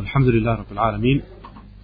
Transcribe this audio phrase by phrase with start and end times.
[0.00, 1.22] الحمد لله رب العالمين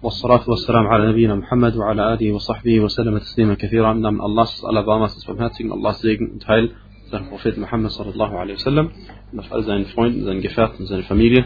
[0.03, 5.15] والصلاة والسلام على نبينا Muhammad وعلى آله وصحبه وسلم تسليما كثيرا im Namen Allahs, Alabamas
[5.15, 6.75] des Barmherzigen, Allahs Segen und Heil
[7.11, 8.91] seinem Propheten Muhammad sallallahu alaihi wasallam
[9.31, 11.45] und auf all seinen Freunden, seinen Gefährten, seine Familie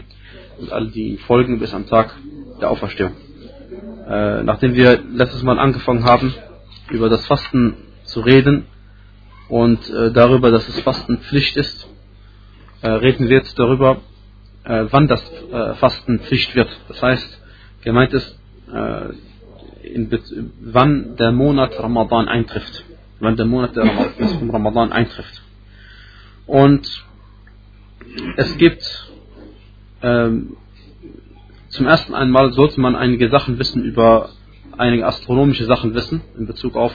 [0.60, 2.14] und all die ihm folgen bis am Tag
[2.60, 3.12] der Auferstehung.
[4.08, 6.34] Äh, nachdem wir letztes Mal angefangen haben,
[6.90, 7.74] über das Fasten
[8.04, 8.64] zu reden
[9.48, 11.88] und äh, darüber, dass das Fasten Pflicht ist,
[12.82, 13.98] äh, reden wir jetzt darüber,
[14.63, 15.21] äh, wann das
[15.51, 16.69] äh, Fasten Pflicht wird.
[16.87, 17.41] Das heißt,
[17.83, 18.39] gemeint ist,
[18.71, 19.09] äh,
[20.61, 22.85] wann der Monat Ramadan eintrifft.
[23.19, 25.41] Wann der Monat der Ramadan, Ramadan eintrifft.
[26.45, 27.05] Und
[28.37, 29.11] es gibt
[30.01, 30.57] ähm,
[31.69, 34.29] zum ersten einmal sollte man einige Sachen wissen über
[34.77, 36.93] einige astronomische Sachen wissen in Bezug auf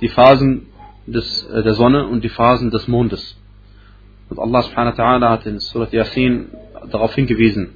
[0.00, 0.66] die Phasen
[1.06, 3.36] des, äh, der Sonne und die Phasen des Mondes.
[4.28, 6.48] Und Allah subhanahu wa ta'ala hat in Surat Yasin
[6.91, 7.69] darauf hingewiesen,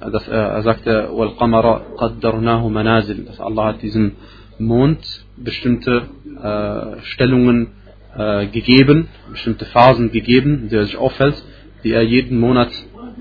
[0.00, 4.12] dass er, er sagte, وَالْقَمَرَ قَدَّرْنَاهُ مَنَازِلِ dass Allah hat diesem
[4.58, 6.08] Mond bestimmte
[6.42, 7.72] äh, Stellungen
[8.16, 11.42] äh, gegeben, bestimmte Phasen gegeben, in der er sich auffällt,
[11.84, 12.70] die er jeden Monat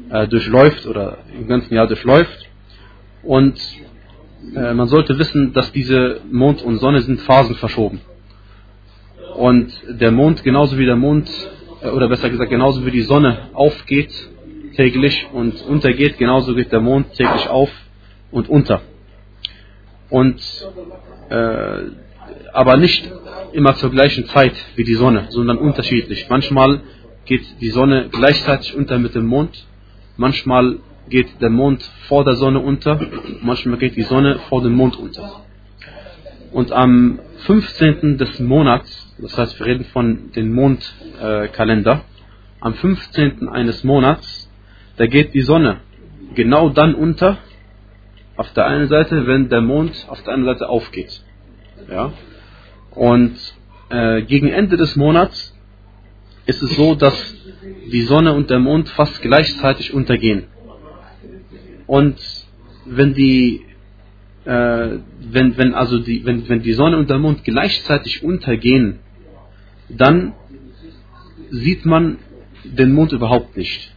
[0.10, 2.50] äh, durchläuft oder im ganzen Jahr durchläuft.
[3.24, 3.60] Und
[4.56, 8.02] äh, man sollte wissen, dass diese Mond und Sonne sind Phasen verschoben.
[9.36, 11.30] Und der Mond, genauso wie der Mond,
[11.82, 14.12] äh, oder besser gesagt, genauso wie die Sonne aufgeht
[14.77, 17.71] täglich und untergeht, genauso geht der Mond täglich auf
[18.31, 18.83] und unter.
[20.11, 20.41] Und
[21.31, 21.79] äh,
[22.53, 23.11] aber nicht
[23.53, 26.29] immer zur gleichen Zeit wie die Sonne, sondern unterschiedlich.
[26.29, 26.81] Manchmal
[27.25, 29.67] geht die Sonne gleichzeitig unter mit dem Mond,
[30.17, 33.01] manchmal geht der Mond vor der Sonne unter,
[33.43, 35.45] manchmal geht die Sonne vor dem Mond unter.
[36.53, 38.17] Und am 15.
[38.19, 41.99] des Monats, das heißt wir reden von dem Mondkalender, äh,
[42.61, 43.49] am 15.
[43.49, 44.44] eines Monats,
[44.97, 45.81] da geht die Sonne
[46.35, 47.39] genau dann unter,
[48.37, 51.23] auf der einen Seite, wenn der Mond auf der anderen Seite aufgeht.
[51.91, 52.13] Ja?
[52.91, 53.37] Und
[53.91, 55.57] äh, gegen Ende des Monats
[56.47, 57.35] ist es so, dass
[57.91, 60.45] die Sonne und der Mond fast gleichzeitig untergehen.
[61.87, 62.19] Und
[62.87, 63.65] wenn die
[64.45, 68.99] äh, wenn, wenn also die, wenn, wenn die Sonne und der Mond gleichzeitig untergehen,
[69.89, 70.35] dann
[71.51, 72.19] sieht man
[72.65, 73.94] den Mond überhaupt nicht.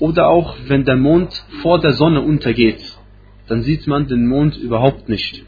[0.00, 1.30] Oder auch wenn der Mond
[1.62, 2.82] vor der Sonne untergeht,
[3.46, 5.44] dann sieht man den Mond überhaupt nicht.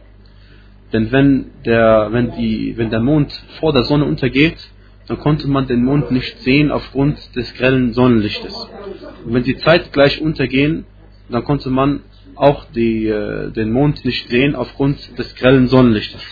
[0.92, 4.58] Denn wenn der, wenn die, wenn der Mond vor der Sonne untergeht,
[5.08, 8.54] dann konnte man den Mond nicht sehen aufgrund des grellen Sonnenlichtes.
[9.24, 10.84] Und wenn die Zeit gleich untergehen,
[11.28, 12.00] dann konnte man
[12.34, 16.22] auch die, äh, den Mond nicht sehen aufgrund des grellen Sonnenlichtes.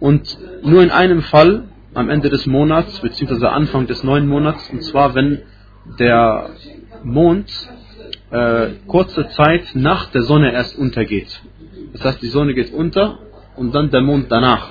[0.00, 1.64] Und nur in einem Fall
[1.94, 5.42] am Ende des Monats, beziehungsweise Anfang des neuen Monats, und zwar wenn
[5.98, 6.50] der
[7.04, 7.50] Mond
[8.30, 11.40] äh, kurze Zeit nach der Sonne erst untergeht.
[11.92, 13.18] Das heißt, die Sonne geht unter
[13.56, 14.68] und dann der Mond danach.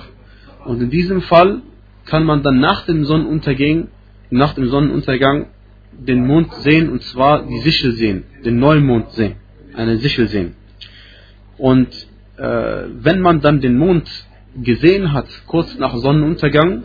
[0.65, 1.61] Und in diesem Fall
[2.05, 3.87] kann man dann nach dem Sonnenuntergang,
[4.29, 5.47] nach dem Sonnenuntergang
[5.91, 9.35] den Mond sehen und zwar die Sichel sehen, den Neumond sehen,
[9.73, 10.53] eine Sichel sehen.
[11.57, 11.89] Und
[12.37, 14.07] äh, wenn man dann den Mond
[14.55, 16.83] gesehen hat, kurz nach Sonnenuntergang,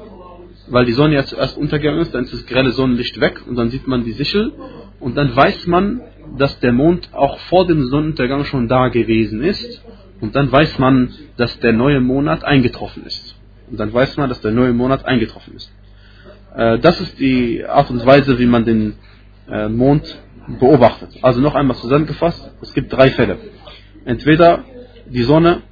[0.72, 3.68] weil die Sonne ja zuerst untergegangen ist, dann ist das grelle Sonnenlicht weg und dann
[3.68, 4.52] sieht man die Sichel
[5.00, 6.00] und dann weiß man,
[6.38, 9.84] dass der Mond auch vor dem Sonnenuntergang schon da gewesen ist
[10.22, 13.36] und dann weiß man, dass der neue Monat eingetroffen ist.
[13.70, 15.70] Und dann weiß man, dass der neue Monat eingetroffen ist.
[16.54, 18.94] Äh, das ist die Art und Weise, wie man den
[19.50, 20.04] äh, Mond
[20.58, 21.10] beobachtet.
[21.20, 23.36] Also noch einmal zusammengefasst, es gibt drei Fälle.
[24.06, 24.64] Entweder
[25.06, 25.62] die Sonne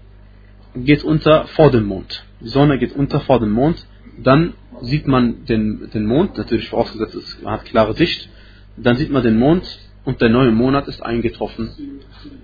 [0.75, 2.25] geht unter vor dem Mond.
[2.41, 3.87] Die Sonne geht unter vor dem Mond,
[4.22, 8.29] dann sieht man den, den Mond, natürlich vorausgesetzt, es hat klare Sicht,
[8.77, 9.65] dann sieht man den Mond
[10.05, 11.71] und der neue Monat ist eingetroffen.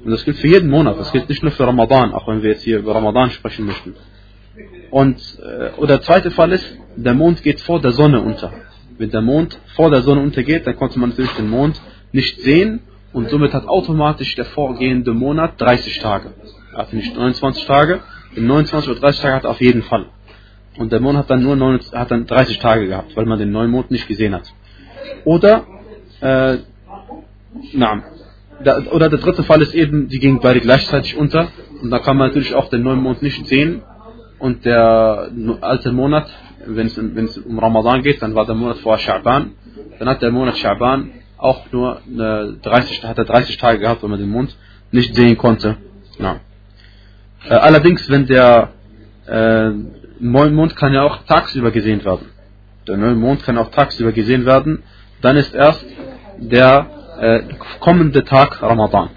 [0.05, 2.51] Und das gilt für jeden Monat, das gilt nicht nur für Ramadan, auch wenn wir
[2.51, 3.95] jetzt hier über Ramadan sprechen möchten.
[4.91, 8.53] Und äh, oder der zweite Fall ist, der Mond geht vor der Sonne unter.
[8.99, 11.81] Wenn der Mond vor der Sonne untergeht, dann konnte man natürlich den Mond
[12.13, 12.81] nicht sehen
[13.13, 16.33] und somit hat automatisch der vorgehende Monat 30 Tage.
[16.73, 18.01] Er hatte nicht 29 Tage,
[18.35, 20.07] in 29 oder 30 Tage hat er auf jeden Fall.
[20.79, 23.51] Und der Mond hat dann nur 9, hat dann 30 Tage gehabt, weil man den
[23.51, 24.53] Neumond nicht gesehen hat.
[25.25, 25.67] Oder
[26.21, 26.59] äh,
[27.73, 28.03] na,
[28.91, 31.49] oder der dritte Fall ist eben, die gingen beide gleichzeitig unter
[31.83, 33.83] und da kann man natürlich auch den Neumond nicht sehen
[34.39, 35.31] und der
[35.61, 36.29] alte Monat,
[36.67, 39.51] wenn es, um Ramadan geht, dann war der Monat vor Scha'ban,
[39.99, 41.09] dann hat der Monat Scha'ban
[41.39, 42.01] auch nur
[42.63, 44.57] 30, hat er 30 Tage gehabt, wenn man den Mond
[44.91, 45.77] nicht sehen konnte.
[46.19, 46.41] Ja.
[47.49, 48.71] Äh, allerdings, wenn der
[49.27, 49.71] äh,
[50.19, 52.29] Neumond kann ja auch tagsüber gesehen werden.
[52.87, 54.83] Der Neumond kann auch tagsüber gesehen werden.
[55.21, 55.85] Dann ist erst
[56.39, 56.87] der
[57.21, 57.43] äh,
[57.81, 59.11] kommende Tag Ramadan.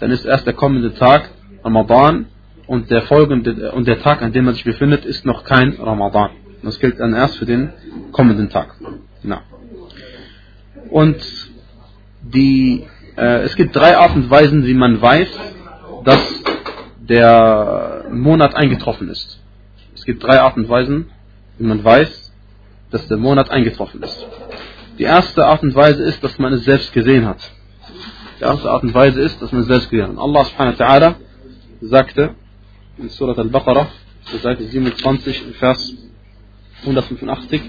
[0.00, 1.30] dann ist erst der kommende Tag
[1.64, 2.26] Ramadan
[2.66, 6.30] und der folgende und der Tag, an dem man sich befindet, ist noch kein Ramadan.
[6.62, 7.72] Das gilt dann erst für den
[8.12, 8.74] kommenden Tag.
[9.22, 9.42] Na.
[10.90, 11.16] Und
[12.22, 12.86] die,
[13.16, 15.28] äh, es gibt drei Arten und Weisen, wie man weiß,
[16.04, 16.42] dass
[16.98, 19.40] der Monat eingetroffen ist
[20.07, 21.09] Es gibt drei Arten und Weisen,
[21.57, 22.33] wie man weiß,
[22.91, 24.27] dass der Monat eingetroffen ist.
[24.99, 27.39] Die erste Art und Weise ist, dass man es selbst gesehen hat.
[28.39, 30.17] Die erste Art und Weise ist, dass man es selbst gesehen hat.
[30.17, 31.15] Allah subhanahu wa ta'ala
[31.81, 32.35] sagte
[32.97, 33.87] in Surat al-Baqarah,
[34.41, 35.93] Seite 27, Vers
[36.81, 37.61] 185,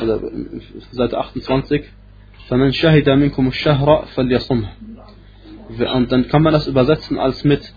[0.00, 0.20] oder
[0.90, 1.84] Seite 28,
[2.48, 4.68] فَمَنْ شَهِدَ مِنْكُمُ الشَّهْرَ فَلْيَصُمْهُ
[5.94, 7.72] Und dann kann man das übersetzen als mit,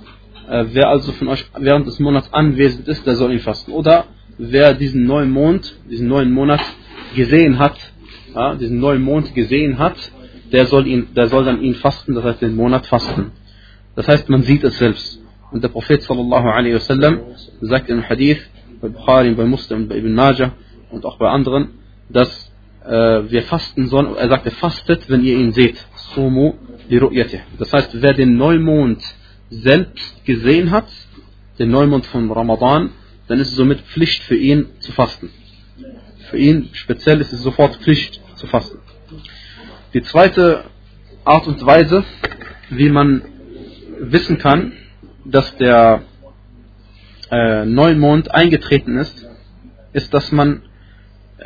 [0.48, 3.72] äh, wer also von euch während des Monats anwesend ist, der soll ihn fasten.
[3.72, 4.06] Oder
[4.38, 6.60] wer diesen neuen Mond, diesen neuen Monat
[7.14, 7.76] gesehen hat,
[8.34, 9.96] ja, diesen neuen Mond gesehen hat,
[10.52, 13.32] der soll, ihn, der soll dann ihn fasten, das heißt den Monat fasten.
[13.94, 15.20] Das heißt, man sieht es selbst.
[15.50, 17.20] Und der Prophet sallallahu alaihi wasallam
[17.60, 18.40] sagt in Hadith,
[18.80, 20.52] bei Bukhari, bei Muslim, bei Ibn Najah
[20.90, 21.68] und auch bei anderen,
[22.08, 22.50] dass
[22.84, 24.14] äh, wir fasten sollen.
[24.16, 25.76] Er sagte, fastet, wenn ihr ihn seht.
[26.14, 26.54] Sumu
[26.88, 27.00] li
[27.58, 29.02] Das heißt, wer den Neumond
[29.60, 30.86] selbst gesehen hat,
[31.58, 32.90] den Neumond von Ramadan,
[33.28, 35.30] dann ist es somit Pflicht für ihn zu fasten.
[36.30, 38.78] Für ihn speziell ist es sofort Pflicht zu fasten.
[39.92, 40.64] Die zweite
[41.24, 42.04] Art und Weise,
[42.70, 43.22] wie man
[44.00, 44.72] wissen kann,
[45.24, 46.02] dass der
[47.30, 49.28] äh, Neumond eingetreten ist,
[49.92, 50.62] ist, dass man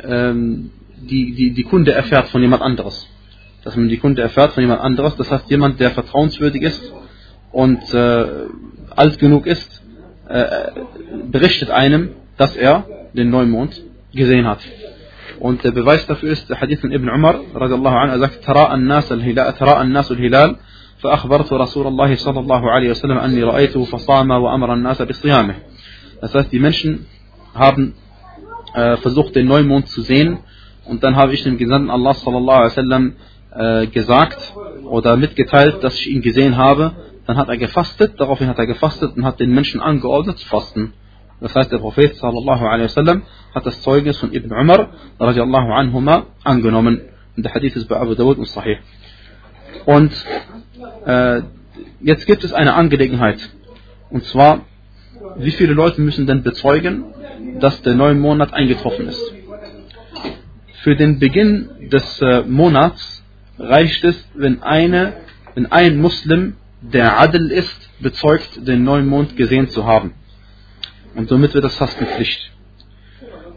[0.03, 3.07] ähm, die, die, die Kunde erfährt von jemand anderes.
[3.63, 6.93] Dass man die Kunde erfährt von jemand anderes, das heißt jemand, der vertrauenswürdig ist
[7.56, 8.26] und äh,
[8.96, 9.82] alt genug ist,
[10.28, 10.70] äh,
[11.30, 13.82] berichtet einem, dass er den Neumond
[14.12, 14.60] gesehen hat.
[15.38, 18.74] Und der Beweis dafür ist der Hadith von Ibn Umar, radiallahu anhu, er sagt, ترى
[18.74, 20.56] الناس الهلال, ترى الناس الهلال
[21.02, 25.54] فأخبرت رسول الله صلى الله عليه وسلم أني رأيته فصام وأمر الناس بصيامه.
[26.20, 27.06] Das heißt, die Menschen
[27.54, 27.94] haben
[28.74, 30.38] äh, versucht, den Neumond zu sehen
[30.84, 33.12] und dann habe ich dem Gesandten Allah sallallahu alaihi wasallam
[33.54, 34.54] äh, gesagt
[34.84, 36.92] oder mitgeteilt, dass ich ihn gesehen habe.
[37.27, 40.93] dann hat er gefastet, daraufhin hat er gefastet und hat den Menschen angeordnet zu fasten.
[41.41, 43.21] Das heißt, der Prophet sallallahu alaihi wasallam
[43.53, 44.89] hat das Zeugnis von Ibn Umar
[45.19, 47.01] radiallahu anhuma angenommen.
[47.35, 48.77] Und der Hadith ist bei Abu Dawud und Sahih.
[49.85, 50.11] Und
[51.05, 51.41] äh,
[52.01, 53.39] jetzt gibt es eine Angelegenheit.
[54.09, 54.61] Und zwar,
[55.35, 57.03] wie viele Leute müssen denn bezeugen,
[57.59, 59.33] dass der neue Monat eingetroffen ist?
[60.81, 63.23] Für den Beginn des äh, Monats
[63.59, 65.13] reicht es, wenn, eine,
[65.55, 66.55] wenn ein Muslim,
[66.93, 70.13] der Adl ist, bezeugt, den neuen Mond gesehen zu haben.
[71.15, 72.51] Und somit wird das Fastenpflicht.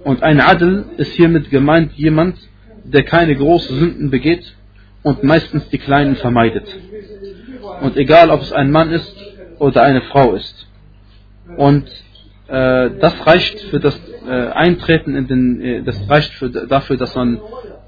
[0.05, 2.39] Und ein Adl ist hiermit gemeint jemand,
[2.85, 4.55] der keine großen Sünden begeht
[5.03, 6.67] und meistens die kleinen vermeidet.
[7.83, 9.15] Und egal, ob es ein Mann ist
[9.59, 10.67] oder eine Frau ist.
[11.57, 11.87] Und
[12.49, 17.15] äh, das reicht für das äh, Eintreten in den, äh, das reicht für, dafür, dass
[17.15, 17.41] man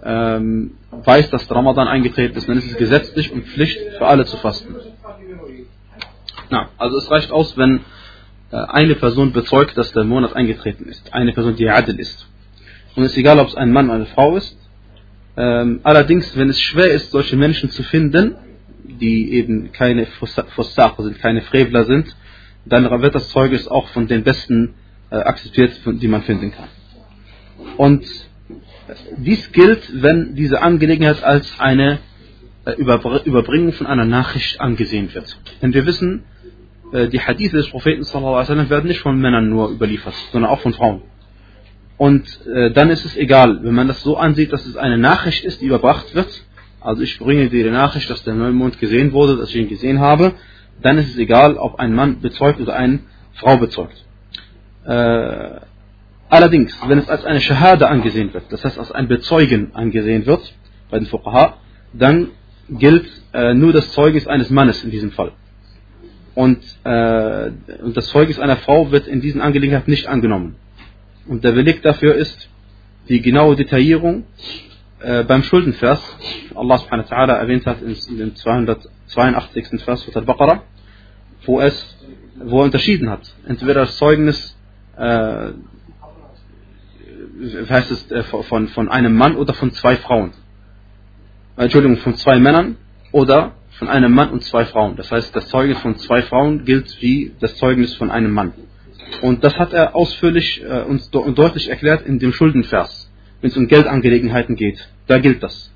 [0.05, 2.49] ähm, weiß, dass Ramadan eingetreten ist.
[2.49, 4.75] Dann ist es gesetzlich und Pflicht für alle zu fasten.
[6.53, 7.81] Na, also es reicht aus, wenn
[8.51, 11.15] äh, eine Person bezeugt, dass der Monat eingetreten ist.
[11.15, 12.29] Eine Person, die Adel ist.
[12.95, 14.55] Und es ist egal, ob es ein Mann oder eine Frau ist.
[15.35, 18.37] Ähm, allerdings, wenn es schwer ist, solche Menschen zu finden,
[18.85, 22.15] die eben keine Fossache sind, keine Frevler sind,
[22.67, 24.75] dann wird das Zeugnis auch von den Besten
[25.11, 26.69] äh, akzeptiert, die man finden kann.
[27.79, 28.05] Und
[29.17, 32.01] dies gilt, wenn diese Angelegenheit als eine
[32.67, 35.39] äh, Überbringung von einer Nachricht angesehen wird.
[35.63, 36.25] Denn wir wissen,
[36.93, 41.03] die Hadithe des Propheten sallam, werden nicht von Männern nur überliefert, sondern auch von Frauen.
[41.97, 45.45] Und äh, dann ist es egal, wenn man das so ansieht, dass es eine Nachricht
[45.45, 46.45] ist, die überbracht wird.
[46.81, 50.01] Also ich bringe dir die Nachricht, dass der Neumond gesehen wurde, dass ich ihn gesehen
[50.01, 50.33] habe.
[50.83, 53.01] Dann ist es egal, ob ein Mann bezeugt oder eine
[53.35, 54.05] Frau bezeugt.
[54.85, 55.61] Äh,
[56.29, 60.53] allerdings, wenn es als eine Shahada angesehen wird, das heißt als ein Bezeugen angesehen wird,
[60.91, 61.59] bei den Fuqaha,
[61.93, 62.31] dann
[62.69, 65.33] gilt äh, nur das Zeugnis eines Mannes in diesem Fall
[66.35, 67.51] und, äh,
[67.83, 70.57] und das Zeugnis einer Frau wird in diesen Angelegenheiten nicht angenommen.
[71.27, 72.49] Und der Beleg dafür ist
[73.09, 74.25] die genaue Detaillierung
[75.01, 76.01] äh, beim Schuldenvers.
[76.55, 79.83] Allah subhanahu wa ta'ala erwähnt hat in, in dem 282.
[79.85, 80.63] Vers Al-Baqarah,
[81.45, 81.61] wo
[82.45, 83.21] wo er unterschieden hat.
[83.47, 84.57] Entweder das Zeugnis
[84.97, 85.51] äh,
[87.69, 90.33] heißt es äh, von, von einem Mann oder von zwei Frauen.
[91.57, 92.77] Entschuldigung, von zwei Männern
[93.11, 94.95] oder von einem Mann und zwei Frauen.
[94.95, 98.53] Das heißt, das Zeugnis von zwei Frauen gilt wie das Zeugnis von einem Mann.
[99.23, 103.11] Und das hat er ausführlich äh, uns deutlich erklärt in dem Schuldenvers,
[103.41, 104.79] wenn es um Geldangelegenheiten geht.
[105.09, 105.73] Da gilt das.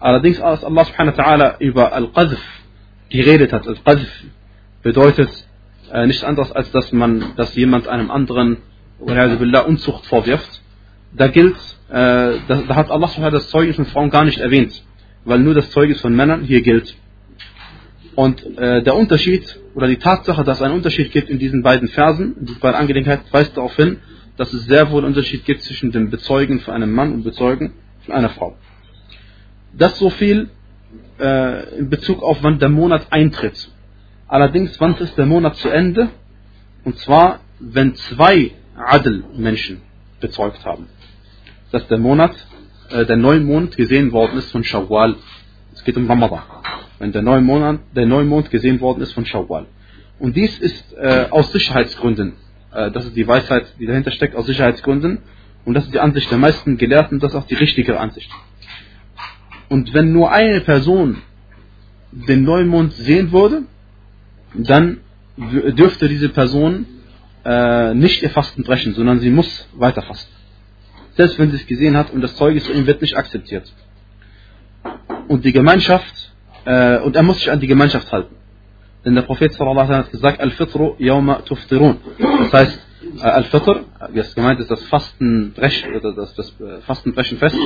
[0.00, 2.40] Allerdings, als Allah subhanahu wa ta'ala über Al-Qadf
[3.10, 4.08] geredet hat, Al-Qadf
[4.82, 5.30] bedeutet
[5.92, 8.56] äh, nichts anderes, als dass man, dass jemand einem anderen
[8.98, 10.62] Unzucht vorwirft.
[11.16, 11.54] Da gilt,
[11.90, 14.82] äh, da, da, hat Allah subhanahu das Zeugnis von Frauen gar nicht erwähnt,
[15.24, 16.96] weil nur das Zeugnis von Männern hier gilt.
[18.16, 21.88] Und äh, der Unterschied oder die Tatsache, dass es einen Unterschied gibt in diesen beiden
[21.88, 23.98] Versen, in diesen beiden Angelegenheiten, weist darauf hin,
[24.38, 27.74] dass es sehr wohl einen Unterschied gibt zwischen dem Bezeugen von einem Mann und Bezeugen
[28.06, 28.56] von einer Frau.
[29.74, 30.48] Das so viel
[31.20, 33.70] äh, in Bezug auf wann der Monat eintritt.
[34.28, 36.08] Allerdings, wann ist der Monat zu Ende?
[36.84, 39.82] Und zwar, wenn zwei Adel-Menschen
[40.20, 40.88] bezeugt haben.
[41.70, 42.34] Dass der Monat,
[42.90, 45.16] äh, der Neumond gesehen worden ist von Shawwal.
[45.74, 46.42] Es geht um Ramadan.
[46.98, 49.66] Wenn der Neumond, der Neumond gesehen worden ist von Shawwal.
[50.18, 52.34] Und dies ist äh, aus Sicherheitsgründen,
[52.72, 55.18] äh, das ist die Weisheit, die dahinter steckt, aus Sicherheitsgründen.
[55.64, 58.30] Und das ist die Ansicht der meisten Gelehrten, das ist auch die richtige Ansicht.
[59.68, 61.22] Und wenn nur eine Person
[62.12, 63.62] den Neumond sehen würde,
[64.54, 65.00] dann
[65.36, 66.86] dürfte diese Person
[67.44, 70.32] äh, nicht ihr Fasten brechen, sondern sie muss weiter fasten.
[71.16, 73.72] Selbst wenn sie es gesehen hat und das Zeugnis von ihm wird nicht akzeptiert.
[75.28, 76.25] Und die Gemeinschaft,
[76.66, 78.34] äh, und er muss sich an die Gemeinschaft halten.
[79.04, 81.98] Denn der Prophet sallallahu hat gesagt, Al-Fitru yawma tuftirun.
[82.18, 82.86] Das heißt,
[83.18, 87.56] äh, Al-Fitr, wie es gemeint ist, das Fastenbrechen, das, das äh, Fastenbrechenfest,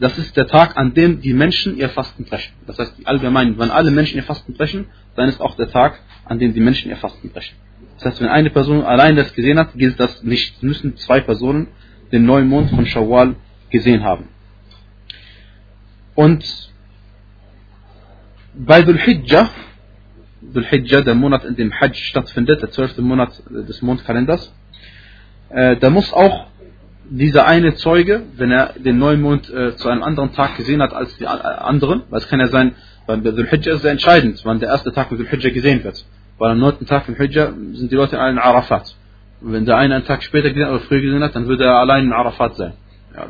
[0.00, 2.52] das ist der Tag, an dem die Menschen ihr Fasten brechen.
[2.66, 6.38] Das heißt, allgemein, wenn alle Menschen ihr Fasten brechen, dann ist auch der Tag, an
[6.40, 7.56] dem die Menschen ihr Fasten brechen.
[7.96, 10.62] Das heißt, wenn eine Person allein das gesehen hat, gilt das nicht.
[10.62, 11.68] Müssen zwei Personen
[12.10, 13.36] den neuen Mond von Shawwal
[13.70, 14.28] gesehen haben.
[16.16, 16.44] Und
[18.56, 19.50] bei Dhul Hijjah,
[20.40, 24.52] Dhul Hijjah, der Monat, in dem Hajj stattfindet, der zwölfte Monat des Mondkalenders,
[25.50, 26.46] äh, da muss auch
[27.10, 31.16] dieser eine Zeuge, wenn er den Neumond äh, zu einem anderen Tag gesehen hat als
[31.18, 32.74] die anderen, weil es kann ja sein,
[33.06, 35.82] weil der Dhul Hijjah ist sehr entscheidend, wann der erste Tag von Dhul Hijjah gesehen
[35.84, 36.04] wird.
[36.38, 38.96] Weil am neunten Tag von Hijjah sind die Leute in Arafat.
[39.40, 41.74] Und wenn der eine einen Tag später gesehen oder früher gesehen hat, dann würde er
[41.74, 42.72] allein in Arafat sein.
[43.14, 43.28] Ja,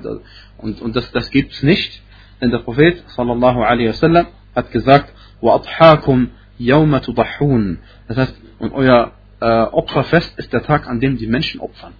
[0.59, 2.02] und, und das, das gibt es nicht,
[2.40, 6.27] denn der Prophet sallallahu alaihi wasallam hat gesagt, وَأَضْحَاكُمْ
[6.59, 11.62] يَوْمَ تُضَحُونَ Das heißt, und euer äh, Opferfest ist der Tag, an dem die Menschen
[11.62, 11.93] opfern.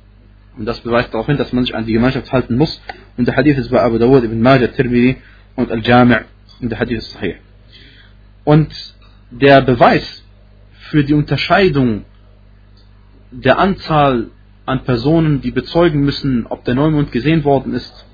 [0.58, 2.82] Und das beweist darauf hin, dass man sich an die Gemeinschaft halten muss.
[3.18, 5.18] Und der Hadith ist bei Abu Dawud, Ibn Majah, Tirmidhi
[5.56, 6.26] und Al-Jami'
[6.62, 7.36] und der Hadith ist sahih.
[8.44, 8.70] Und
[9.32, 10.24] der Beweis
[10.90, 12.04] für die Unterscheidung
[13.32, 14.32] der Anzahl
[14.66, 18.06] an Personen, die bezeugen müssen, ob der Neumond gesehen worden ist,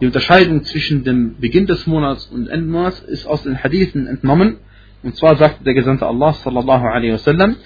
[0.00, 4.06] die Unterscheidung zwischen dem Beginn des Monats und Ende des Monats ist aus den Hadithen
[4.06, 4.58] entnommen.
[5.02, 7.56] Und zwar sagte der Gesandte Allah sallallahu alaihi wasallam,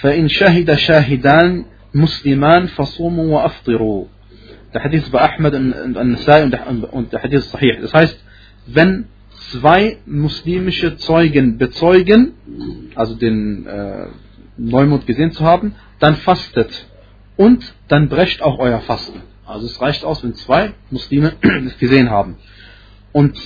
[0.00, 4.06] فإن شهد شاهدان مسلمان فصوموا وأفطروا.
[4.74, 7.78] Der Hadith bei Ahmed und An-Nasai und der Hadith ist sahih.
[7.80, 8.22] Das heißt,
[8.66, 9.06] wenn
[9.50, 12.34] zwei muslimische Zeugen bezeugen,
[12.94, 14.06] also den äh,
[14.58, 16.86] Neumond gesehen zu haben, dann fastet
[17.36, 19.22] und dann brecht auch euer Fasten.
[19.53, 21.33] Also es reicht aus, wenn zwei Muslime
[21.67, 22.37] es gesehen haben.
[23.11, 23.37] Und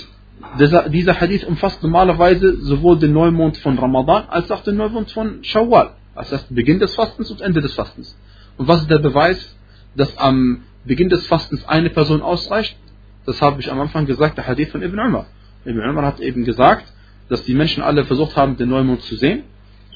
[0.58, 5.90] dieser, Hadith umfasst normalerweise sowohl den Neumond von Ramadan als auch den Neumond von Shawwal.
[6.14, 8.16] Das heißt Beginn des Fastens und Ende des Fastens.
[8.56, 9.54] Und was ist der Beweis,
[9.96, 12.78] dass am Beginn des Fastens eine Person ausreicht?
[13.26, 15.26] Das habe ich am Anfang gesagt, der Hadith von Ibn Umar.
[15.66, 16.90] Ibn Umar hat eben gesagt,
[17.28, 19.42] dass die Menschen alle versucht haben, den Neumond zu sehen.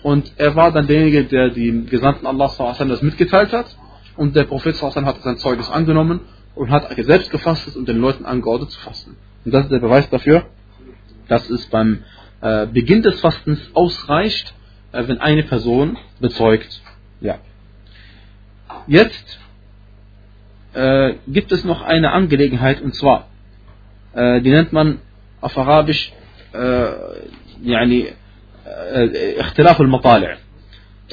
[0.02, 3.74] Und er war dann derjenige, der dem Gesandten Allah das mitgeteilt hat.
[4.15, 6.21] Und der Prophet hat sein Zeugnis angenommen
[6.55, 9.15] und hat selbst gefastet und den Leuten angeordnet zu fasten.
[9.45, 10.45] Und das ist der Beweis dafür,
[11.27, 12.03] dass es beim
[12.41, 14.53] äh, Beginn des Fastens ausreicht,
[14.91, 16.81] äh, wenn eine Person bezeugt.
[17.21, 17.39] Ja.
[18.87, 19.39] Jetzt
[20.73, 23.27] äh, gibt es noch eine Angelegenheit und zwar,
[24.13, 24.99] äh, die nennt man
[25.41, 26.11] auf Arabisch
[27.63, 28.13] يعني
[29.39, 30.37] اختلاف المطالع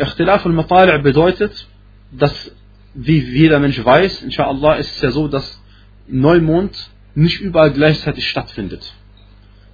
[0.00, 1.66] اختلاف المطالع bedeutet
[2.12, 2.50] dass
[2.93, 5.62] wie jeder Mensch weiß inshallah ist es ja so dass
[6.08, 8.93] Neumond nicht überall gleichzeitig stattfindet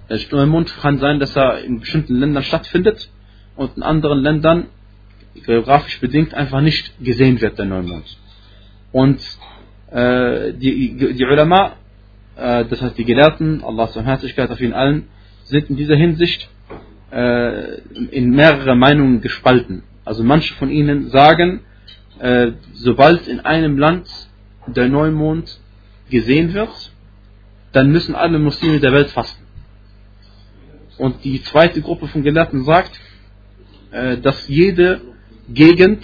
[0.08, 3.10] der Neumond kann sein dass er in bestimmten Ländern stattfindet
[3.56, 4.66] und in anderen Ländern
[5.34, 8.16] geografisch bedingt einfach nicht gesehen wird der Neumond
[8.92, 9.20] und
[9.90, 11.76] äh, die, die Ulama
[12.36, 15.08] äh, das heißt die Gelehrten, Allahs Barmherzigkeit auf ihnen allen,
[15.44, 16.48] sind in dieser Hinsicht
[17.10, 17.80] äh,
[18.10, 19.82] in mehrere Meinungen gespalten.
[20.04, 21.60] Also manche von ihnen sagen,
[22.18, 24.08] äh, sobald in einem Land
[24.66, 25.60] der Neumond
[26.10, 26.92] gesehen wird,
[27.72, 29.44] dann müssen alle Muslime der Welt fasten.
[30.98, 32.98] Und die zweite Gruppe von Gelehrten sagt,
[34.22, 35.00] dass jede
[35.48, 36.02] Gegend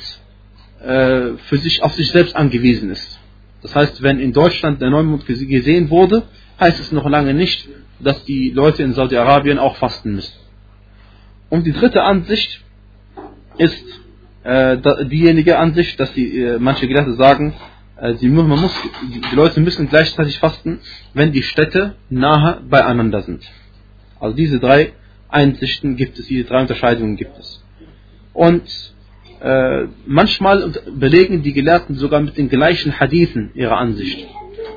[0.79, 3.19] für sich auf sich selbst angewiesen ist.
[3.63, 6.25] Das heißt, wenn in Deutschland der Neumond gesehen wurde,
[6.61, 7.69] heißt es noch lange nicht,
[8.01, 10.35] dass die Leute in Saudi-Arabien auch fasten müssen.
[11.49, 12.61] Und die dritte Ansicht
[13.59, 14.02] ist äh,
[14.45, 17.55] diejenige Ansicht, dass die, äh, manche Gelehrte sagen,
[17.97, 18.75] äh, die, man muss,
[19.31, 20.81] die Leute müssen gleichzeitig fasten,
[21.15, 23.43] wenn die Städte nahe beieinander sind.
[24.19, 24.93] Also diese drei
[25.29, 27.65] Einsichten gibt es, diese drei Unterscheidungen gibt es.
[28.33, 28.65] Und
[29.41, 34.27] äh, manchmal belegen die Gelehrten sogar mit den gleichen Hadithen ihre Ansicht.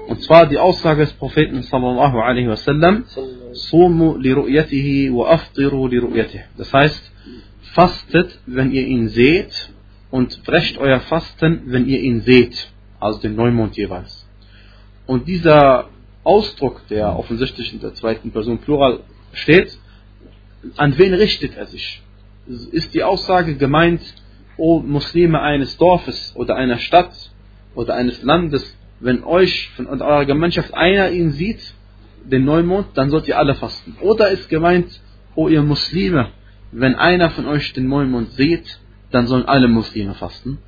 [0.07, 3.05] Und zwar die Aussage des Propheten sallallahu alaihi wasallam,
[3.51, 6.41] Sumu li ru'yatihi wa aftiru li ru'yatihi.
[6.57, 7.12] Das heißt,
[7.75, 9.70] fastet, wenn ihr ihn seht
[10.10, 12.70] und brecht euer Fasten, wenn ihr ihn seht,
[13.01, 14.25] also den Neumond jeweils.
[15.05, 15.89] Und dieser
[16.24, 19.01] Ausdruck, der offensichtlich in der zweiten Person Plural
[19.34, 19.77] steht,
[20.77, 22.01] an wen richtet er sich?
[22.48, 24.01] Ist die Aussage gemeint,
[24.58, 27.13] O Muslime eines Dorfes oder einer Stadt
[27.75, 28.63] oder eines Landes,
[29.01, 31.60] wenn euch von eurer Gemeinschaft einer ihn sieht,
[32.24, 33.98] den Neumond, dann sollt ihr alle fasten.
[34.00, 35.01] Oder ist gemeint,
[35.36, 36.29] O ihr Muslime,
[36.72, 38.79] wenn einer von euch den Neumond sieht,
[39.12, 40.60] dann sollen alle Muslime fasten.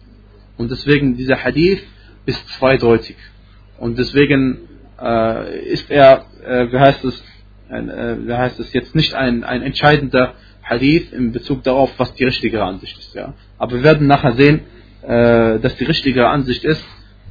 [0.57, 1.83] Und deswegen dieser Hadith
[2.25, 3.17] ist zweideutig.
[3.77, 4.59] Und deswegen
[5.01, 7.23] äh, ist er, äh, wie heißt es,
[7.69, 7.81] äh,
[8.25, 12.63] wie heißt es jetzt nicht ein, ein entscheidender Hadith in Bezug darauf, was die richtige
[12.63, 13.13] Ansicht ist.
[13.13, 13.33] Ja.
[13.57, 14.61] Aber wir werden nachher sehen,
[15.03, 16.83] äh, dass die richtige Ansicht ist,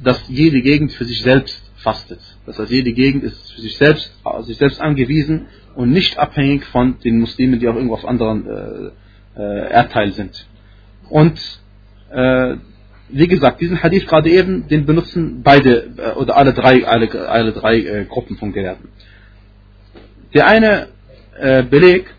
[0.03, 2.19] dass jede Gegend für sich selbst fastet.
[2.45, 6.65] Das heißt, jede Gegend ist für sich selbst, also sich selbst angewiesen und nicht abhängig
[6.65, 10.47] von den Muslimen, die auch irgendwo auf anderen äh, äh, Erdteil sind.
[11.09, 11.39] Und
[12.11, 12.55] äh,
[13.09, 17.53] wie gesagt, diesen Hadith gerade eben, den benutzen beide äh, oder alle drei, alle, alle
[17.53, 18.89] drei äh, Gruppen von Gelehrten.
[20.33, 20.87] Der eine
[21.39, 22.13] äh, Beleg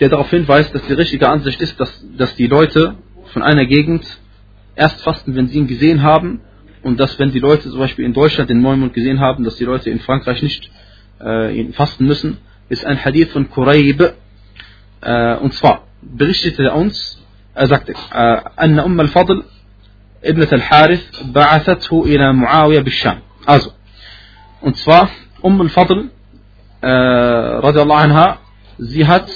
[0.00, 2.96] der darauf hinweist, dass die richtige Ansicht ist, dass, dass die Leute
[3.32, 4.04] von einer Gegend
[4.74, 6.40] erst fasten, wenn sie ihn gesehen haben
[6.85, 9.65] und dass wenn die Leute zum Beispiel in Deutschland den Neumond gesehen haben, dass die
[9.65, 10.71] Leute in Frankreich nicht
[11.21, 12.37] äh, ihn fasten müssen,
[12.69, 14.13] ist ein Hadith von Quraib
[15.01, 17.21] äh, und zwar berichtete er uns,
[17.53, 17.93] er sagte,
[18.59, 19.43] أن أم الفضل
[20.23, 23.19] ابنة الحارث بعثته إلى معاوية بالشام.
[23.45, 23.71] Also,
[24.61, 25.09] und zwar
[25.41, 26.11] Umm al-Fadl
[26.81, 28.37] äh, radiallahu anha,
[28.77, 29.27] sie hat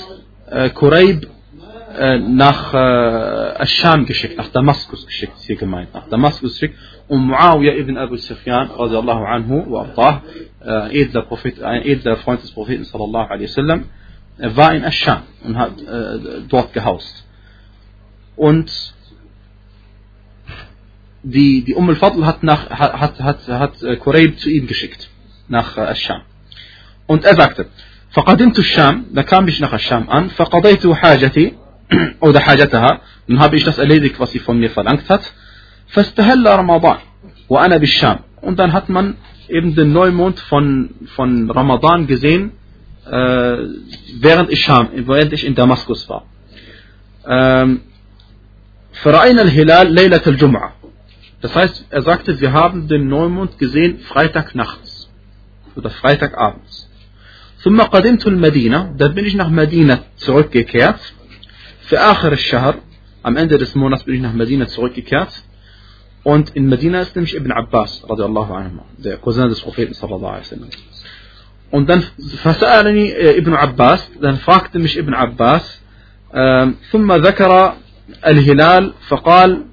[0.49, 1.27] äh, Kureib äh,
[2.18, 7.74] nach äh, Ascham geschickt, nach Damaskus geschickt, ist hier gemeint, nach Damaskus geschickt, und Muawiyah
[7.74, 10.22] ibn Abu Sufyan, radiallahu anhu, wa ardah,
[10.60, 13.84] ein edler, Prophet, ein edler Freund des Propheten, sallallahu alaihi wasallam,
[14.38, 17.26] war in Ascham und hat äh, dort gehaust.
[18.36, 18.70] Und
[21.22, 25.10] die, die Umm al-Fadl hat, nach, hat, hat, hat Kureib zu ihm geschickt,
[25.48, 26.22] nach äh, Ascham.
[27.06, 27.66] Und er sagte,
[28.12, 31.54] فقدمت الشام da kam ich nach Ascham an فقضيت حاجتي
[32.21, 35.31] oder حاجتها dann habe ich das erledigt was sie von mir verlangt hat
[35.87, 36.97] فاستهل رمضان
[37.49, 39.15] وأنا بالشام und dann hat man
[39.49, 42.51] eben den Neumond von, von Ramadan gesehen
[43.05, 43.57] äh,
[44.19, 46.23] während ich Scham, während ich in Damaskus war
[47.27, 47.81] ähm,
[49.03, 50.71] فرأينا الهلال ليلة الجمعة
[51.41, 55.09] das heißt er sagte wir haben den Neumond gesehen Freitag nachts
[55.75, 56.89] oder Freitagabends
[57.63, 60.99] ثم قدمت المدينة dann bin ich nach Medina zurückgekehrt
[61.89, 62.75] für آخر الشهر
[63.23, 65.29] am Ende des Monats bin ich nach Medina zurückgekehrt
[66.23, 70.45] und in Medina ist nämlich Ibn Abbas radiallahu anhu, der Cousin des Propheten sallallahu alaihi
[70.45, 70.69] wasallam
[71.71, 72.03] und dann
[72.43, 75.81] فسألني ابن عباس dann fragte mich Ibn Abbas
[76.91, 77.73] ثم ذكر
[78.27, 79.65] الهلال فقال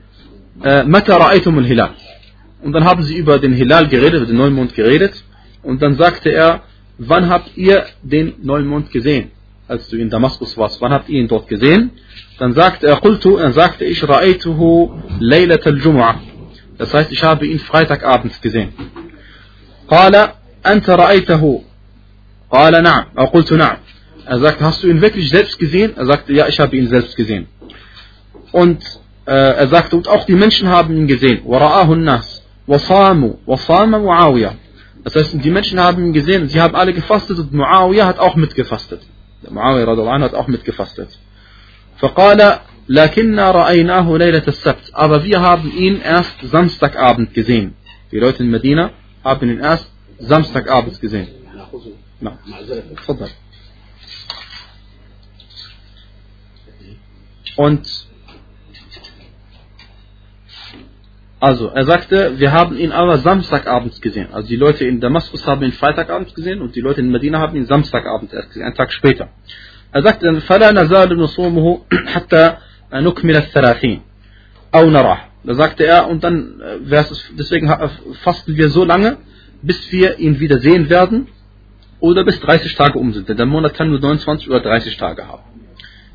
[0.66, 1.90] متى رأيتم الهلال
[2.62, 5.25] und dann haben sie über den Hilal geredet, über den Neumond geredet
[5.62, 6.62] und dann sagte er
[6.99, 9.31] wann habt ihr den Neumond gesehen?
[9.68, 11.92] Als du in Damaskus warst, wann habt ihr ihn dort gesehen?
[12.38, 14.90] Dann sagte er, qultu, dann sagte ich, ra'aytuhu
[15.21, 16.16] laylat al-jum'ah.
[16.79, 18.73] Das heißt, ich habe ihn Freitagabend gesehen.
[19.88, 21.62] Qala, anta ra'aytahu.
[22.51, 23.79] Qala na'am, er qultu na'am.
[24.27, 25.92] Er sagte, hast du ihn wirklich selbst gesehen?
[25.97, 27.47] Er sagte, ja, ich habe ihn selbst gesehen.
[28.51, 28.83] Und
[29.27, 31.45] äh, er sagte, und auch die Menschen haben ihn gesehen.
[31.45, 34.53] وَرَآهُ النَّاسِ وَصَامُوا وَصَامَ مُعَاوِيَةً
[35.05, 38.37] das heißt, die Menschen haben ihn gesehen, sie haben alle gefastet und Muawiyah hat auch
[38.37, 39.03] mitgefastet.
[39.42, 41.09] Der Muawiyah radhiallahu hat auch mitgefastet.
[41.99, 47.75] فقال لكننا رأيناه ليلة السبت aber wir haben ihn erst Samstagabend gesehen.
[48.11, 48.90] Die Leute in Medina
[49.25, 51.29] haben ihn erst Samstagabend gesehen.
[52.21, 52.38] Na,
[57.57, 58.06] Und
[61.40, 64.29] Also, er sagte, wir haben ihn aber Samstagabends gesehen.
[64.33, 67.57] Also die Leute in Damaskus haben ihn Freitagabends gesehen und die Leute in Medina haben
[67.57, 69.29] ihn Samstagabends erst gesehen, einen Tag später.
[69.90, 71.81] Er sagte dann, فَلَا نَزَالُ نُصُومُهُ
[72.14, 72.57] حَتَّى
[72.92, 74.01] نُكْمِلَ الثَّلَاثِينَ
[74.75, 75.18] أو نراه.
[75.45, 76.62] Da sagte er, und dann,
[77.37, 77.68] deswegen
[78.23, 79.16] fasten wir so lange,
[79.62, 81.27] bis wir ihn wieder sehen werden
[81.99, 83.29] oder bis 30 Tage um sind.
[83.29, 85.42] Denn der Monat kann nur 29 oder 30 Tage haben.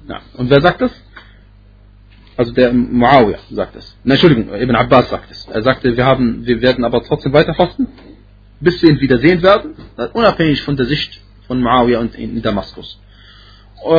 [0.07, 0.21] Ja.
[0.37, 0.91] Und wer sagt das?
[2.35, 3.97] Also der Muawiyah sagt es.
[4.03, 5.47] Nein, Entschuldigung, Ibn Abbas sagt es.
[5.47, 7.87] Er sagte, wir, haben, wir werden aber trotzdem weiter fasten,
[8.59, 9.75] bis wir ihn wiedersehen werden,
[10.13, 12.99] unabhängig von der Sicht von Muawiyah und in Damaskus.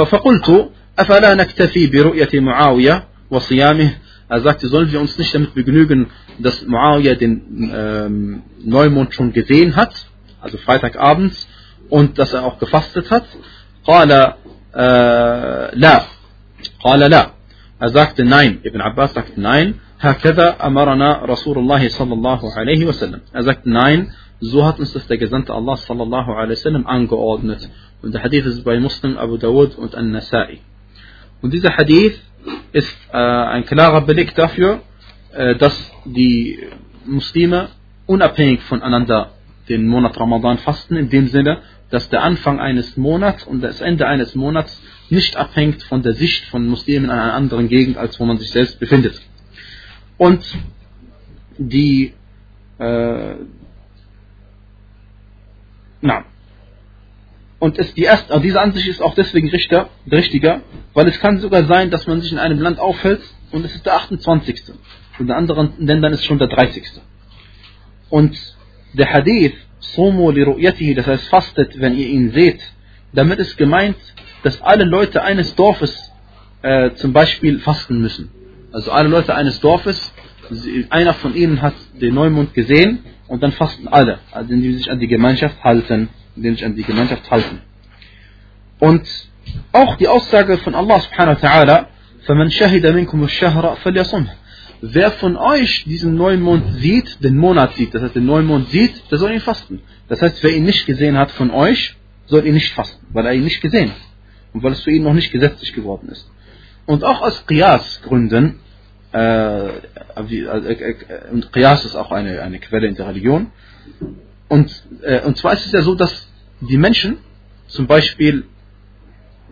[0.07, 3.90] فقلت أفلا نكتفي برؤية معاوية وصيامه
[4.31, 9.74] er sagte, sollen wir uns nicht damit begnügen, dass Muawiyah den ähm, Neumond schon gesehen
[9.74, 9.94] hat,
[10.42, 11.48] also Freitagabends,
[11.88, 13.24] und dass er auch gefastet hat?
[13.87, 14.11] قال
[14.74, 16.02] äh, لا
[16.85, 17.31] قال لا
[17.84, 18.60] er sagte nein.
[18.63, 19.82] Ibn Abbas sagt nein.
[20.00, 23.19] Hakada amarana Rasulullah sallallahu alaihi wasallam.
[23.34, 24.13] Er sagt nein.
[24.39, 27.69] So hat uns das der Gesandte Allah sallallahu alaihi wasallam angeordnet.
[28.02, 30.60] Und der Hadith ist bei Muslim, Abu Dawud und An-Nasai.
[31.41, 32.22] Und dieser Hadith
[32.72, 34.80] ist äh, ein klarer Beleg dafür,
[35.34, 36.60] äh, dass die
[37.06, 37.67] Muslime
[38.06, 39.32] unabhängig voneinander
[39.67, 41.58] den Monat Ramadan fasten, in dem Sinne,
[41.89, 46.45] dass der Anfang eines Monats und das Ende eines Monats nicht abhängt von der Sicht
[46.45, 49.21] von Muslimen in einer anderen Gegend, als wo man sich selbst befindet.
[50.17, 50.43] Und
[51.57, 52.13] die
[52.79, 53.35] äh,
[56.01, 56.25] na,
[57.59, 60.61] und ist die erste, diese Ansicht ist auch deswegen richter, richtiger,
[60.93, 63.85] weil es kann sogar sein, dass man sich in einem Land aufhält und es ist
[63.85, 64.63] der 28.
[65.17, 66.83] Und in anderen Ländern ist es schon der 30.
[68.09, 68.37] Und
[68.93, 72.59] der Hadith Somo li ru'yatihi, das heißt fastet, wenn ihr ihn seht.
[73.13, 73.95] Damit ist gemeint,
[74.42, 76.12] dass alle Leute eines Dorfes
[76.62, 78.31] äh, zum Beispiel fasten müssen.
[78.72, 80.12] Also alle Leute eines Dorfes,
[80.90, 84.90] einer von ihnen hat den Neumond gesehen und dann fasten alle, also indem sie sich
[84.90, 87.61] an die Gemeinschaft halten, indem sie sich an die Gemeinschaft halten.
[88.78, 89.02] Und
[89.72, 91.87] auch die Aussage von Allah subhanahu wa ta'ala,
[92.26, 94.28] فَمَنْ شَهِدَ مِنْكُمُ الشَّهْرَ فَلْيَصُمْهُ
[94.81, 99.18] Wer von euch diesen Neumond sieht, den Monat sieht, das heißt den Neumond sieht, der
[99.18, 99.81] soll ihn fasten.
[100.09, 103.33] Das heißt, wer ihn nicht gesehen hat von euch, soll ihn nicht fasten, weil er
[103.33, 103.96] ihn nicht gesehen hat.
[104.53, 106.29] Und weil es für ihn noch nicht gesetzlich geworden ist.
[106.85, 108.59] Und auch aus Qiyas-Gründen,
[109.13, 109.79] äh, äh,
[110.15, 110.95] äh,
[111.31, 113.51] und Qiyas ist auch eine, eine Quelle in der Religion,
[114.49, 116.27] und, äh, und zwar ist es ja so, dass
[116.61, 117.17] die Menschen
[117.67, 118.45] zum Beispiel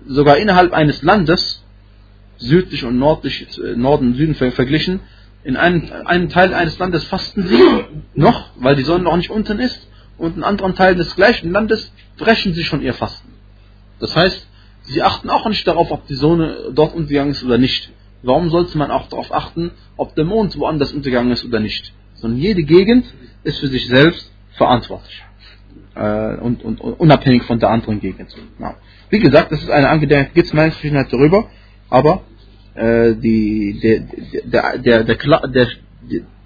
[0.05, 1.63] sogar innerhalb eines Landes,
[2.37, 4.99] südlich und nördlich, äh, Norden und Süden verglichen,
[5.43, 7.63] in einem, einem Teil eines Landes fasten sie
[8.13, 9.87] noch, weil die Sonne noch nicht unten ist,
[10.17, 13.29] und in anderen Teilen des gleichen Landes brechen sie schon ihr Fasten.
[13.99, 14.47] Das heißt,
[14.83, 17.91] sie achten auch nicht darauf, ob die Sonne dort untergegangen ist oder nicht.
[18.23, 21.93] Warum sollte man auch darauf achten, ob der Mond woanders untergegangen ist oder nicht?
[22.15, 23.05] Sondern jede Gegend
[23.43, 25.23] ist für sich selbst verantwortlich.
[25.95, 28.35] Äh, und, und, und, unabhängig von der anderen Gegend.
[28.59, 28.75] Ja.
[29.09, 31.49] Wie gesagt, das ist eine Angelegenheit, gibt es Meinungsverschiedenheit darüber,
[31.89, 32.21] aber
[32.75, 35.67] äh, die, der, der, der, der,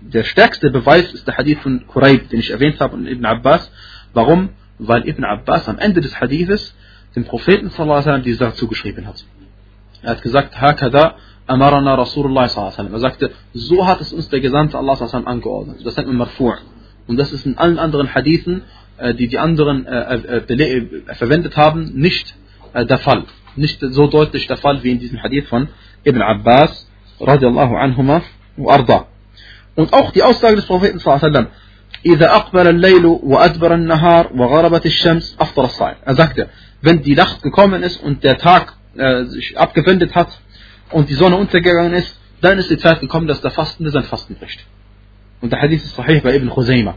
[0.01, 3.71] der, stärkste Beweis ist der Hadith von Quraib, den ich erwähnt habe, und Ibn Abbas.
[4.13, 4.49] Warum?
[4.79, 6.73] Weil Ibn Abbas am Ende des Hadithes
[7.16, 9.24] dem Propheten sallallahu die Sache zugeschrieben hat.
[10.02, 14.78] Er hat gesagt, Hakada amarana Rasulullah sallallahu Er sagte, so hat es uns der Gesandte
[14.78, 15.84] Allah sallallahu angeordnet.
[15.84, 16.54] Das nennt man Marfu'
[17.06, 18.62] Und das ist in allen anderen Hadithen,
[18.98, 20.42] äh, die die anderen äh,
[21.14, 22.34] verwendet haben, nicht
[22.72, 23.24] der Fall.
[23.56, 25.68] Nicht so deutlich der Fall wie in diesem Hadith von
[26.04, 28.22] Ibn Abbas radiallahu anhuma
[28.56, 29.06] wa arda.
[29.74, 31.48] Und auch die Aussage des Propheten sallallahu
[32.06, 35.96] إذا أقبل الليل وأدبر النهار وغربت الشمس أفطر الصائم.
[36.04, 36.48] Er sagte,
[36.81, 40.29] wenn die Nacht gekommen ist und der Tag äh, sich abgewendet hat
[40.91, 44.35] und die Sonne untergegangen ist, dann ist die Zeit gekommen, dass der Fastende sein Fasten
[44.35, 44.65] bricht.
[45.41, 46.95] Und der Hadith ist sahih bei Ibn Khuzaymah.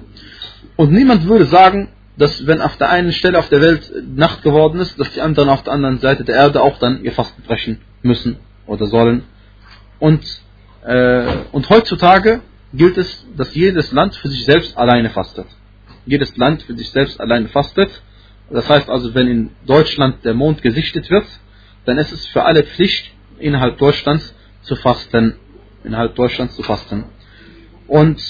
[0.77, 4.81] Und niemand würde sagen, dass wenn auf der einen Stelle auf der Welt Nacht geworden
[4.81, 7.81] ist, dass die anderen auf der anderen Seite der Erde auch dann ihr Fasten brechen
[8.03, 9.23] müssen oder sollen.
[9.99, 10.23] Und,
[10.85, 12.41] äh, und heutzutage
[12.75, 15.47] gilt es, dass jedes Land für sich selbst alleine fastet.
[16.07, 17.91] Jedes Land für sich selbst alleine fastet.
[18.51, 21.27] Das heißt also, wenn in Deutschland der Mond gesichtet wird,
[21.85, 25.37] dann ist es für alle Pflicht, innerhalb Deutschlands zu fasten.
[25.85, 27.05] Innerhalb Deutschlands zu fasten.
[27.87, 28.21] Und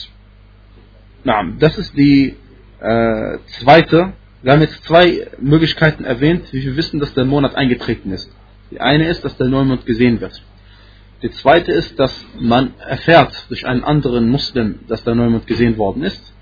[1.25, 2.37] na, das ist die
[2.81, 4.13] äh, zweite.
[4.43, 8.31] Wir haben jetzt zwei Möglichkeiten erwähnt, wie wir wissen, dass der Monat eingetreten ist.
[8.71, 10.43] Die eine ist, dass der Neumond gesehen wird.
[11.23, 16.05] Die zweite ist, dass man erfährt durch einen anderen Muslim, dass der Neumond gesehen worden
[16.05, 16.33] ist.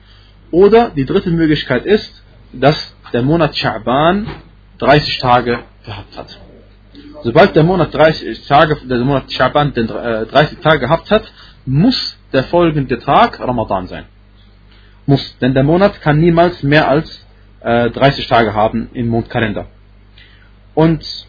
[0.51, 2.23] Oder die dritte Möglichkeit ist,
[2.61, 4.27] dass der Monat Sha'ban
[4.79, 6.40] 30 Tage gehabt hat.
[7.23, 11.33] Sobald der Monat 30 Tage, der Monat Sha'ban 30 äh, Tage gehabt hat,
[11.64, 14.05] muss der folgende Tag Ramadan sein.
[15.07, 17.25] Muss, denn der Monat kann niemals mehr als
[17.61, 19.66] äh, 30 Tage haben im Mondkalender.
[20.75, 21.27] Und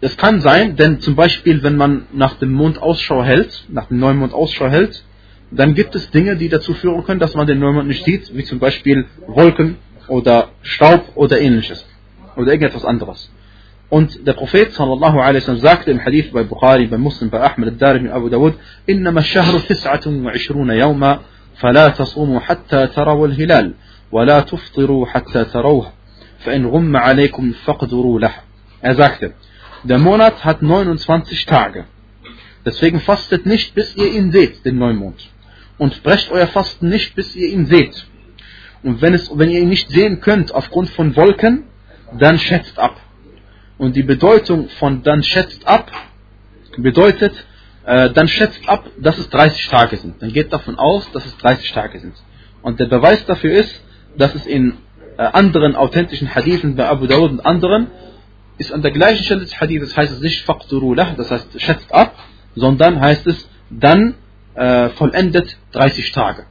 [0.00, 3.98] es kann sein, denn zum Beispiel, wenn man nach dem Mond Ausschau hält, nach dem
[3.98, 5.02] Neumond Ausschau hält,
[5.50, 8.44] dann gibt es Dinge, die dazu führen können, dass man den Neumond nicht sieht, wie
[8.44, 9.76] zum Beispiel Wolken
[10.07, 11.85] oder Staub oder ähnliches.
[12.35, 13.31] Oder irgendetwas anderes.
[13.89, 17.69] Und der Prophet sallallahu alaihi wasallam sagte im Hadith bei Bukhari, bei Muslim, bei Ahmed
[17.69, 18.53] al-Darimi, Abu Dawud,
[18.89, 21.19] إنما الشهر تسعة وعشرون يوما
[21.55, 23.73] فلا تصوموا حتى تروا الهلال
[24.11, 25.91] ولا تفطروا حتى تروه
[26.39, 28.33] فإن غم عليكم فاقدروا له.
[28.81, 29.33] Er sagte,
[29.83, 31.85] der Monat hat 29 Tage.
[32.65, 35.29] Deswegen fastet nicht, bis ihr ihn seht, den Neumond.
[35.77, 38.05] Und brecht euer Fasten nicht, bis ihr ihn seht.
[38.82, 41.64] Und wenn, es, wenn ihr ihn nicht sehen könnt aufgrund von Wolken,
[42.18, 42.96] dann schätzt ab.
[43.78, 45.90] Und die Bedeutung von dann schätzt ab
[46.82, 47.32] bedeutet,
[47.84, 50.22] äh, dann schätzt ab, dass es 30 Tage sind.
[50.22, 52.14] Dann geht davon aus, dass es 30 Tage sind.
[52.62, 53.80] Und der Beweis dafür ist,
[54.16, 54.74] dass es in
[55.18, 57.88] äh, anderen authentischen Hadithen bei Abu Dawud und anderen
[58.58, 61.92] ist an der gleichen Stelle des Hadiths heißt es nicht faqduru lah, das heißt schätzt
[61.92, 62.14] ab,
[62.54, 64.14] sondern heißt es dann
[64.54, 66.46] äh, vollendet 30 Tage.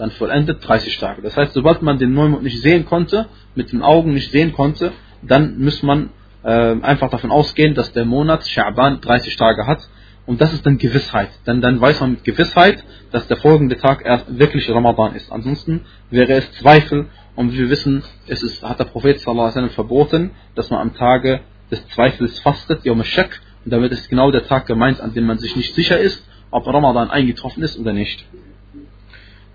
[0.00, 1.20] Dann vollendet 30 Tage.
[1.20, 4.92] Das heißt, sobald man den Neumond nicht sehen konnte, mit den Augen nicht sehen konnte,
[5.20, 6.08] dann muss man
[6.42, 6.48] äh,
[6.80, 9.86] einfach davon ausgehen, dass der Monat Sha'ban 30 Tage hat.
[10.24, 11.28] Und das ist dann Gewissheit.
[11.46, 12.82] Denn dann weiß man mit Gewissheit,
[13.12, 15.30] dass der folgende Tag erst wirklich Ramadan ist.
[15.30, 17.10] Ansonsten wäre es Zweifel.
[17.36, 21.86] Und wir wissen, es ist, hat der Prophet sallallahu verboten, dass man am Tage des
[21.88, 23.38] Zweifels fastet, Yom Shak.
[23.66, 26.66] Und damit ist genau der Tag gemeint, an dem man sich nicht sicher ist, ob
[26.66, 28.24] Ramadan eingetroffen ist oder nicht.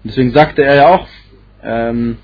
[0.05, 1.07] Und deswegen sagte er ja auch,
[1.63, 2.19] ähm,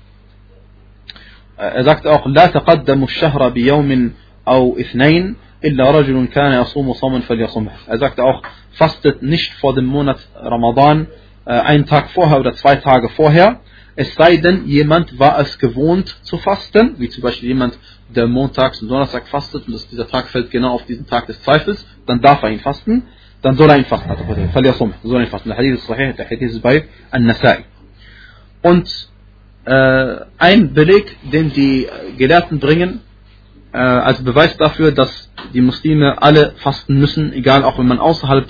[1.57, 4.11] er sagte auch, لا تقدموا الشهر بيوم
[4.47, 5.35] أو اثنين
[5.65, 7.71] إلا رجل كان يصوم صوما فليصومه.
[7.87, 8.41] Er sagte auch,
[8.73, 11.07] fastet nicht vor dem Monat Ramadan
[11.45, 13.59] äh, einen Tag vorher oder zwei Tage vorher,
[13.95, 18.79] es sei denn, jemand war es gewohnt zu fasten, wie zum Beispiel jemand, der montags
[18.81, 22.43] und Donnerstag fastet und dieser Tag fällt genau auf diesen Tag des Zweifels, dann darf
[22.43, 23.07] er ihn fasten,
[23.41, 24.09] dann soll er ihn fasten.
[24.09, 24.23] Also,
[25.03, 25.49] soll er ihn fasten.
[25.49, 27.65] Der Hadith ist sahih, der Hadith ist bei An-Nasai.
[28.61, 29.09] Und
[29.65, 31.87] äh, ein Beleg, den die
[32.17, 33.01] Gelehrten bringen,
[33.73, 38.47] äh, als Beweis dafür, dass die Muslime alle fasten müssen, egal auch wenn man außerhalb,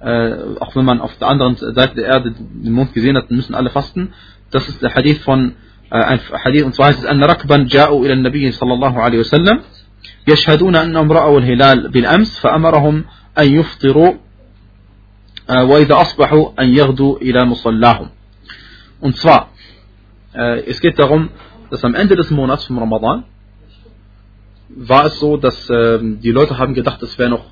[0.00, 3.54] äh, auch wenn man auf der anderen Seite der Erde den Mond gesehen hat, müssen
[3.54, 4.12] alle fasten.
[4.50, 5.54] Das ist der Hadith von
[5.90, 9.18] äh, ein Hadith und zwar heißt es أن ركبا جاءوا إلى النبي صلى الله عليه
[9.18, 9.60] وسلم
[10.28, 13.04] يشهدون أنهم رأوا الهلال بالأمس فأمرهم
[13.38, 14.12] أن يفطروا
[15.50, 18.08] وإذا أصبحوا أن يغدوا إلى مصلاهم.
[19.00, 19.53] Und zwar, äh,
[20.65, 21.29] es geht darum,
[21.69, 23.25] dass am Ende des Monats vom Ramadan
[24.69, 27.45] war es so, dass äh, die Leute haben gedacht, es wäre noch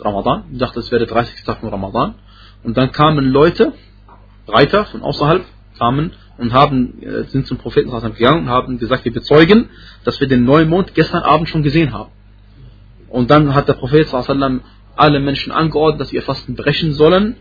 [0.00, 1.44] Ramadan, die dachten, es wäre der 30.
[1.44, 2.14] Tag von Ramadan.
[2.62, 3.72] Und dann kamen Leute,
[4.48, 5.44] Reiter von außerhalb,
[5.78, 9.68] kamen und haben, äh, sind zum Propheten gegangen und haben gesagt, wir bezeugen,
[10.04, 12.10] dass wir den Neumond gestern Abend schon gesehen haben.
[13.08, 14.08] Und dann hat der Prophet
[14.96, 17.36] alle Menschen angeordnet, dass sie ihr Fasten brechen sollen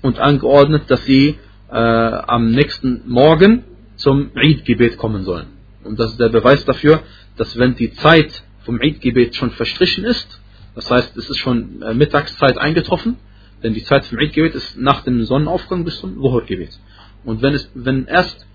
[0.00, 1.38] und angeordnet, dass sie
[1.70, 3.64] äh, am nächsten Morgen
[3.98, 5.46] zum Eid-Gebet kommen sollen.
[5.84, 7.02] Und das ist der Beweis dafür,
[7.36, 10.40] dass wenn die Zeit vom Eid-Gebet schon verstrichen ist,
[10.74, 13.16] das heißt, es ist schon äh, Mittagszeit eingetroffen,
[13.62, 16.78] denn die Zeit vom Eid-Gebet ist nach dem Sonnenaufgang bis zum Wuhur-Gebet.
[17.24, 18.46] Und wenn, es, wenn erst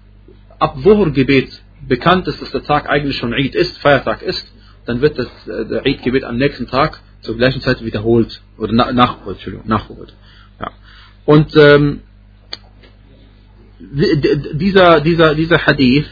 [0.59, 4.47] ab Wuhur-Gebet bekannt ist, dass der Tag eigentlich schon Eid ist, Feiertag ist,
[4.85, 8.91] dann wird das, äh, der Eid-Gebet am nächsten Tag zur gleichen Zeit wiederholt oder na,
[8.91, 10.13] nachgeholt, Entschuldigung, nachgeholt.
[10.59, 10.71] Ja.
[11.25, 12.01] Und ähm,
[13.91, 16.07] dieser, dieser, dieser Hadith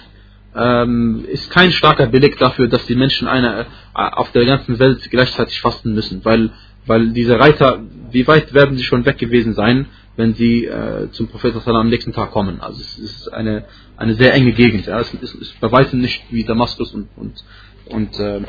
[0.56, 5.10] ähm, ist kein starker Beleg dafür, dass die Menschen eine, äh, auf der ganzen Welt
[5.10, 6.52] gleichzeitig fasten müssen, weil,
[6.86, 7.82] weil diese Reiter,
[8.12, 12.14] wie weit werden sie schon weg gewesen sein, wenn sie äh, zum Propheten am nächsten
[12.14, 12.60] Tag kommen.
[12.60, 14.88] Also es ist eine, eine sehr enge Gegend.
[14.88, 15.00] Ja.
[15.00, 17.44] Es ist, ist bei weitem nicht wie Damaskus und, und,
[17.90, 18.42] und, äh,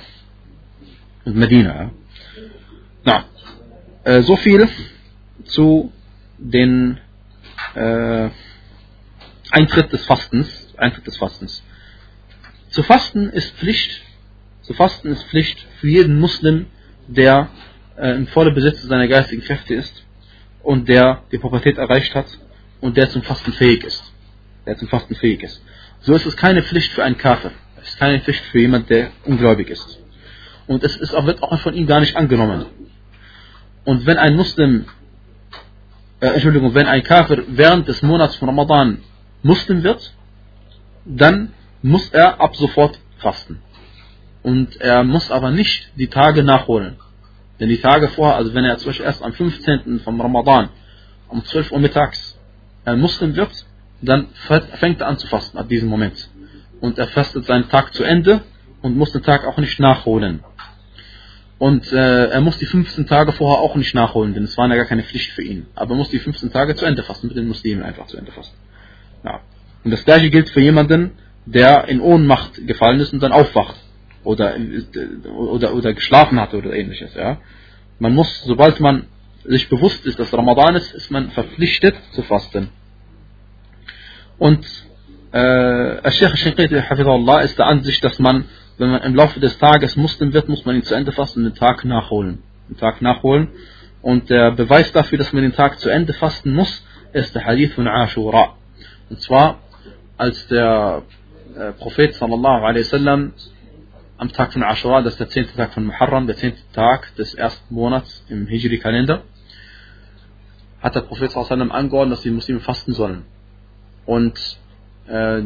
[1.25, 1.75] Medina.
[1.75, 1.91] Ja.
[3.05, 3.25] Na,
[4.05, 4.69] äh, so viel
[5.45, 5.93] zu
[6.39, 6.99] den
[7.75, 8.31] äh,
[9.53, 10.75] Eintritt des Fastens.
[10.79, 11.63] Eintritt des Fastens.
[12.71, 14.01] Zu fasten ist Pflicht.
[14.63, 16.67] Zu fasten ist Pflicht für jeden Muslim,
[17.07, 17.51] der
[17.99, 20.05] äh, im vollen Besitz seiner geistigen Kräfte ist
[20.63, 22.27] und der die Pubertät erreicht hat
[22.81, 24.03] und der zum Fasten fähig ist.
[24.65, 25.63] Der zum Fasten fähig ist.
[26.01, 27.53] So ist es keine Pflicht für einen Kafir.
[27.83, 29.99] Es ist keine Pflicht für jemand, der ungläubig ist.
[30.67, 32.67] Und es ist, wird auch von ihm gar nicht angenommen.
[33.85, 34.87] Und wenn ein Muslim,
[36.21, 39.03] äh, Entschuldigung, wenn ein Kafir während des Monats von Ramadan
[39.43, 40.15] Muslim wird,
[41.05, 41.53] dann
[41.83, 43.61] muss er ab sofort fasten.
[44.43, 46.97] Und er muss aber nicht die Tage nachholen.
[47.61, 50.01] Denn die Tage vorher, also wenn er zum Beispiel erst am 15.
[50.01, 50.69] vom Ramadan
[51.29, 52.39] um 12 Uhr mittags
[52.85, 53.53] ein Muslim wird,
[54.01, 54.29] dann
[54.79, 56.29] fängt er an zu fasten ab diesem Moment.
[56.81, 58.43] Und er fastet seinen Tag zu Ende
[58.83, 60.43] und muss den Tag auch nicht nachholen.
[61.59, 64.75] Und äh, er muss die 15 Tage vorher auch nicht nachholen, denn es war ja
[64.75, 65.67] gar keine Pflicht für ihn.
[65.77, 68.33] Aber er muss die 15 Tage zu Ende fasten, mit den Muslimen einfach zu Ende
[68.33, 68.57] fasten.
[69.25, 69.41] Ja.
[69.85, 71.13] Und das gleiche gilt für jemanden,
[71.47, 73.77] der in Ohnmacht gefallen ist und dann aufwacht
[74.25, 74.55] oder,
[75.35, 77.15] oder, oder geschlafen hat oder ähnliches.
[77.15, 77.39] Ja.
[77.99, 79.07] Man muss, sobald man
[79.45, 82.69] sich bewusst ist, dass Ramadan ist, ist man verpflichtet zu fasten.
[84.39, 84.65] Und
[85.33, 88.45] äh, Sheikh Shinqiti ist der Ansicht, dass man,
[88.79, 91.53] wenn man im Laufe des Tages Muslim wird, muss man ihn zu Ende fasten und
[91.53, 92.43] den Tag nachholen.
[92.69, 93.49] Den Tag nachholen.
[94.01, 97.75] Und der Beweis dafür, dass man den Tag zu Ende fasten muss, ist der Hadith
[97.75, 98.57] von Ashura.
[99.13, 99.59] Und zwar,
[100.17, 101.03] als der
[101.55, 103.35] äh, Prophet sallallahu alaihi wasallam
[104.17, 107.35] am Tag von Ashura, das ist der zehnte Tag von Muharram, der zehnte Tag des
[107.35, 109.21] ersten Monats im Hijri-Kalender,
[110.81, 113.27] hat der Prophet sallallahu alaihi wasallam angeordnet, dass die Muslime fasten sollen.
[114.07, 114.39] Und
[115.09, 115.43] äh,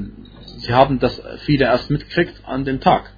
[0.58, 3.12] sie haben das viele erst mitgekriegt an dem Tag.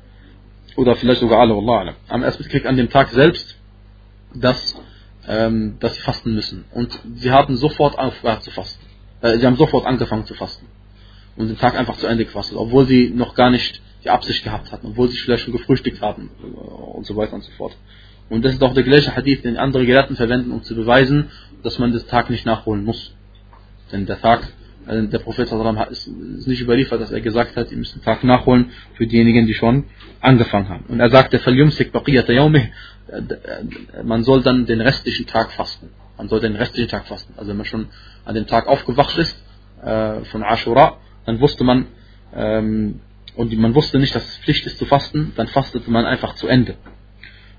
[0.76, 3.54] Oder vielleicht sogar alle, Allah Haben erst mitgekriegt an dem Tag selbst,
[4.34, 4.80] dass,
[5.28, 6.64] ähm, dass sie fasten müssen.
[6.72, 8.87] Und sie haben sofort aufgehört zu fasten.
[9.20, 10.66] Äh, sie haben sofort angefangen zu fasten.
[11.36, 14.72] Und den Tag einfach zu Ende gefastet, obwohl sie noch gar nicht die Absicht gehabt
[14.72, 17.76] hatten, obwohl sie vielleicht schon gefrühstückt haben äh, und so weiter und so fort.
[18.28, 21.30] Und das ist auch der gleiche Hadith, den andere Gelehrten verwenden, um zu beweisen,
[21.62, 23.14] dass man den Tag nicht nachholen muss.
[23.90, 24.52] Denn der Tag
[24.88, 25.50] also der Prophet
[25.90, 26.08] ist,
[26.46, 29.84] nicht überliefert, dass er gesagt hat, ihr müsst den Tag nachholen für diejenigen, die schon
[30.20, 30.84] angefangen haben.
[30.88, 31.38] Und er sagte,
[34.02, 35.90] man soll dann den restlichen Tag fasten.
[36.18, 37.34] Man soll den restlichen Tag fasten.
[37.36, 37.88] Also wenn man schon
[38.24, 39.42] an dem Tag aufgewacht ist,
[39.82, 41.86] äh, von Ashura, dann wusste man,
[42.34, 43.00] ähm,
[43.36, 46.48] und man wusste nicht, dass es Pflicht ist zu fasten, dann fastete man einfach zu
[46.48, 46.74] Ende.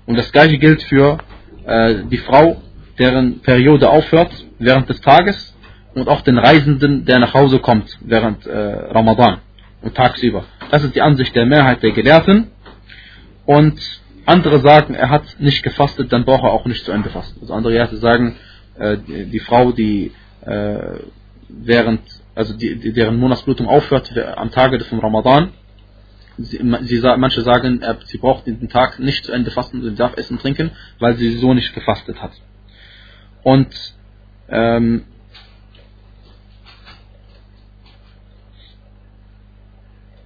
[0.06, 1.18] Und das gleiche gilt für
[1.64, 2.60] äh, die Frau,
[2.98, 5.56] deren Periode aufhört während des Tages
[5.94, 9.38] und auch den Reisenden, der nach Hause kommt während äh, Ramadan
[9.80, 10.44] und tagsüber.
[10.70, 12.50] Das ist die Ansicht der Mehrheit der Gelehrten.
[13.46, 13.80] Und
[14.26, 17.40] andere sagen, er hat nicht gefastet, dann braucht er auch nicht zu Ende fasten.
[17.40, 18.36] Also andere Gelehrte sagen,
[18.80, 21.00] äh, die, Frau, die äh,
[21.48, 22.00] während,
[22.34, 25.50] also die, deren Monatsblutung aufhört am Tage des Ramadan,
[26.38, 30.16] sie, sie, manche sagen, er, sie braucht den Tag nicht zu Ende fasten, sie darf
[30.16, 32.32] essen und trinken, weil sie so nicht gefastet hat.
[33.42, 33.68] Und
[34.48, 35.04] ähm,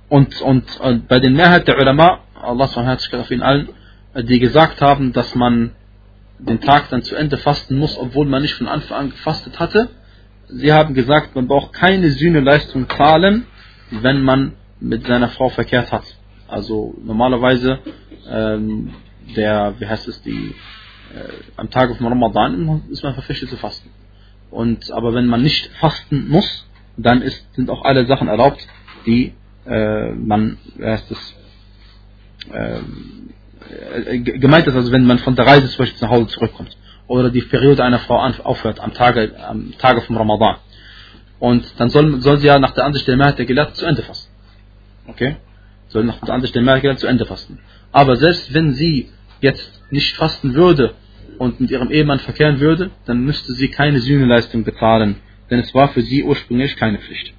[0.09, 3.71] Und, und, und bei den Mehrheit der Ulama, Allah subhanahu auf ihnen allen,
[4.14, 5.73] die gesagt haben, dass man
[6.47, 9.91] den Tag dann zu Ende fasten muss, obwohl man nicht von Anfang an gefastet hatte,
[10.49, 13.47] sie haben gesagt, man braucht keine Sühneleistung zahlen,
[13.91, 16.05] wenn man mit seiner Frau verkehrt hat.
[16.49, 17.79] Also normalerweise
[18.29, 18.93] ähm,
[19.37, 20.55] der, wie heißt es, die
[21.15, 23.91] äh, am Tag von Ramadan ist man verpflichtet zu fasten.
[24.51, 28.67] Und aber wenn man nicht fasten muss, dann ist, sind auch alle Sachen erlaubt,
[29.07, 29.33] die
[29.67, 31.35] äh, man, heißt es,
[32.53, 32.81] äh,
[34.22, 37.42] gemeint ist also, wenn man von der Reise zum Beispiel nach Hause zurückkommt oder die
[37.42, 40.57] Periode einer Frau aufhört am Tage, am Tage vom Ramadan.
[41.38, 44.03] Und dann soll, soll sie ja nach der Ansicht der Mehrheit der Gelehrten zu Ende
[44.03, 44.33] fasten.
[45.07, 45.37] Okay?
[45.88, 47.59] Soll nach der Ansicht der Mehrheit der Gelehrten zu Ende fasten.
[47.92, 50.94] Aber selbst wenn sie jetzt nicht fasten würde
[51.38, 55.16] und mit ihrem Ehemann verkehren würde, dann müsste sie keine Sühneleistung bezahlen,
[55.50, 57.35] denn es war für sie ursprünglich keine Pflicht.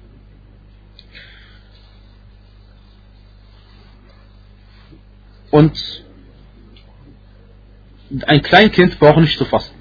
[5.50, 6.04] Und
[8.26, 9.76] ein Kleinkind braucht nicht zu fasten.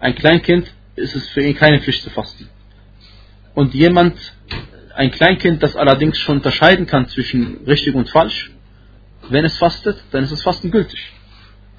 [0.00, 2.48] Ein Kleinkind ist es für ihn keine Pflicht zu fasten.
[3.54, 4.16] Und jemand,
[4.94, 8.52] ein Kleinkind, das allerdings schon unterscheiden kann zwischen richtig und falsch,
[9.28, 11.12] wenn es fastet, dann ist das Fasten gültig.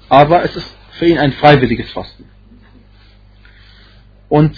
[0.08, 2.24] Aber es ist für ihn ein freiwilliges Fasten.
[4.28, 4.56] Und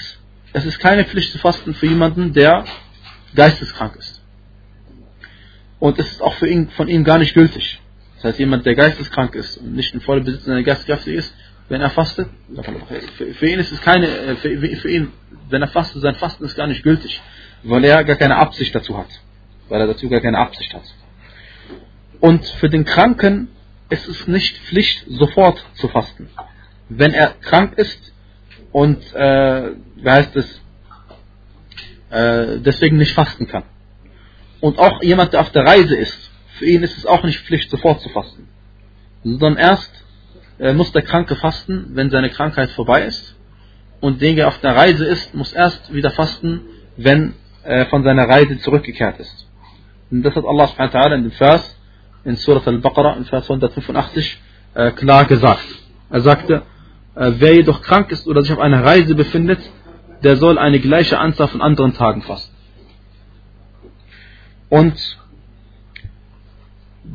[0.52, 2.64] es ist keine Pflicht zu fasten für jemanden, der
[3.34, 4.22] geisteskrank ist.
[5.78, 7.80] Und es ist auch für ihn, von ihm gar nicht gültig.
[8.22, 11.34] Das heißt, jemand, der geisteskrank ist und nicht in vollem Besitz seiner Geistkraft ist,
[11.68, 12.28] wenn er fastet,
[13.16, 15.12] für, ihn ist es keine, äh, für, für, ihn,
[15.50, 17.20] wenn er fastet, sein Fasten ist gar nicht gültig,
[17.64, 19.08] weil er gar keine Absicht dazu hat.
[19.68, 20.84] Weil er dazu gar keine Absicht hat.
[22.20, 23.48] Und für den Kranken
[23.90, 26.28] ist es nicht Pflicht, sofort zu fasten.
[26.88, 28.12] Wenn er krank ist
[28.70, 30.60] und, äh, wie heißt es,
[32.10, 33.64] äh, deswegen nicht fasten kann
[34.60, 36.31] und auch jemand, der auf der Reise ist,
[36.62, 38.46] für ihn ist es auch nicht Pflicht, sofort zu fasten.
[39.24, 39.90] Sondern erst
[40.60, 43.34] äh, muss der Kranke fasten, wenn seine Krankheit vorbei ist.
[44.00, 46.60] Und der, der auf der Reise ist, muss erst wieder fasten,
[46.96, 47.34] wenn
[47.64, 49.48] er von seiner Reise zurückgekehrt ist.
[50.12, 51.76] Und das hat Allah subhanahu in dem Vers,
[52.22, 54.40] in Surah Al-Baqarah, in Vers 185,
[54.74, 55.66] äh, klar gesagt.
[56.10, 56.62] Er sagte,
[57.16, 59.58] äh, wer jedoch krank ist oder sich auf einer Reise befindet,
[60.22, 62.54] der soll eine gleiche Anzahl von anderen Tagen fasten.
[64.68, 65.21] Und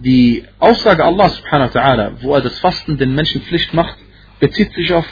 [0.04, 3.98] die Aussage Allah subhanahu wa ta'ala, wo er das Fasten den Menschen Pflicht macht,
[4.40, 5.06] bezieht sich auf,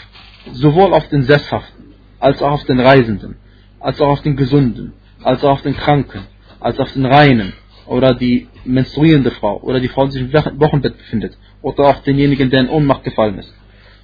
[0.54, 3.38] sowohl auf den Sesshaften, als auch auf den Reisenden,
[3.80, 6.28] als auch auf den Gesunden, als auch auf den Kranken,
[6.60, 7.54] als auf den Reinen
[7.88, 12.50] oder die menstruierende Frau oder die Frau, die sich im Wochenbett befindet oder auch denjenigen,
[12.50, 13.54] der in Ohnmacht gefallen ist.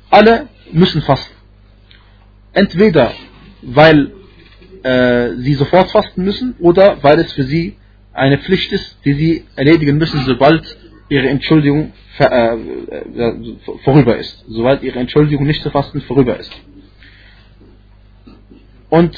[0.10, 1.34] Alle müssen fasten.
[2.54, 3.14] Entweder
[3.62, 4.12] weil
[4.84, 7.78] äh, sie sofort fasten müssen oder weil es für sie
[8.14, 10.64] eine Pflicht ist, die sie erledigen müssen, sobald
[11.10, 14.44] ihre Entschuldigung äh, äh, vorüber ist.
[14.48, 16.52] Sobald ihre Entschuldigung nicht zu fasten vorüber ist.
[18.90, 19.16] Und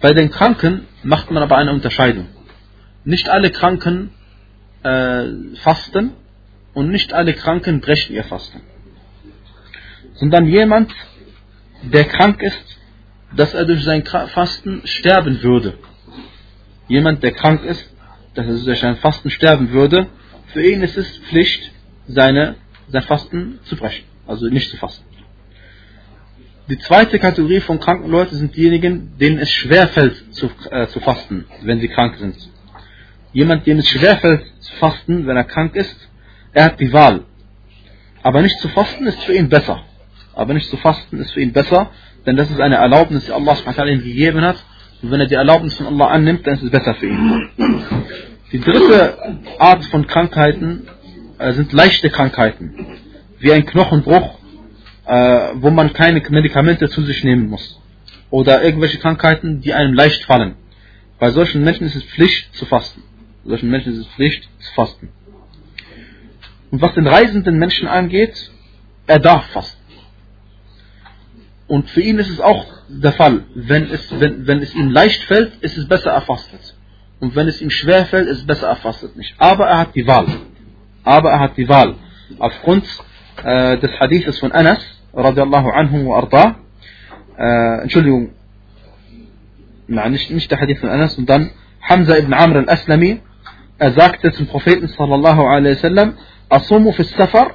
[0.00, 2.26] bei den Kranken macht man aber eine Unterscheidung.
[3.04, 4.10] Nicht alle Kranken
[4.82, 5.24] äh,
[5.62, 6.12] fasten
[6.74, 8.60] und nicht alle Kranken brechen ihr Fasten.
[10.16, 10.92] Sondern jemand,
[11.82, 12.78] der krank ist,
[13.36, 15.74] dass er durch sein Fasten sterben würde.
[16.88, 17.92] Jemand, der krank ist,
[18.34, 20.08] dass er durch sein Fasten sterben würde,
[20.52, 21.72] für ihn ist es Pflicht,
[22.06, 22.56] seine,
[22.88, 25.04] sein Fasten zu brechen, also nicht zu fasten.
[26.68, 31.44] Die zweite Kategorie von kranken Leuten sind diejenigen, denen es schwerfällt zu, äh, zu fasten,
[31.62, 32.36] wenn sie krank sind.
[33.32, 35.96] Jemand, dem es schwerfällt zu fasten, wenn er krank ist,
[36.52, 37.24] er hat die Wahl.
[38.22, 39.84] Aber nicht zu fasten ist für ihn besser.
[40.36, 41.90] Aber nicht zu fasten ist für ihn besser,
[42.26, 43.56] denn das ist eine Erlaubnis, die Allah
[43.86, 44.62] ihm gegeben hat.
[45.02, 47.48] Und wenn er die Erlaubnis von Allah annimmt, dann ist es besser für ihn.
[48.52, 49.18] Die dritte
[49.58, 50.88] Art von Krankheiten
[51.38, 52.74] äh, sind leichte Krankheiten,
[53.38, 54.38] wie ein Knochenbruch,
[55.06, 57.80] äh, wo man keine Medikamente zu sich nehmen muss.
[58.30, 60.56] Oder irgendwelche Krankheiten, die einem leicht fallen.
[61.18, 63.02] Bei solchen Menschen ist es Pflicht zu fasten.
[63.42, 65.08] Bei solchen Menschen ist es Pflicht zu fasten.
[66.70, 68.50] Und was den reisenden Menschen angeht,
[69.06, 69.75] er darf fasten.
[71.67, 75.23] Und für ihn ist es auch der Fall, wenn es, wenn, wenn es ihm leicht
[75.23, 76.75] fällt, ist es besser, er fastet.
[77.21, 79.35] Und wenn es ihm schwer fällt, ist es besser, er fastet nicht.
[79.37, 80.27] Aber er hat die Wahl.
[81.03, 81.95] Aber er hat die Wahl.
[82.39, 82.85] Aufgrund
[83.43, 84.79] äh, des Hadithes von Anas,
[85.13, 86.55] radiallahu anhu wa arda,
[87.37, 88.31] äh, Entschuldigung,
[89.87, 93.21] nein, nicht, nicht der Hadith von Anas, und dann Hamza ibn Amr al-Aslami,
[93.77, 96.17] er sagte zum Propheten sallallahu alaihi wasallam,
[96.49, 97.51] Asumu fi safar,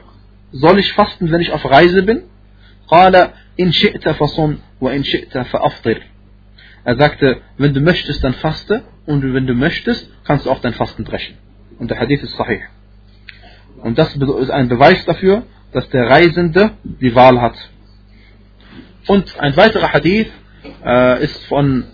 [0.53, 2.23] soll ich fasten, wenn ich auf Reise bin?
[2.89, 3.31] قال
[3.62, 4.52] in shi'ta fasun
[4.84, 6.00] wa in shi'ta fa'aftir.
[6.84, 10.74] Er sagte, wenn du möchtest, dann faste und wenn du möchtest, kannst du auch dein
[10.74, 11.36] Fasten brechen.
[11.80, 12.62] Und der Hadith ist sahih.
[13.84, 15.44] Und das ist ein Beweis dafür,
[15.74, 17.56] dass der Reisende die Wahl hat.
[19.08, 20.32] Und ein weiterer Hadith
[20.86, 21.86] äh, ist von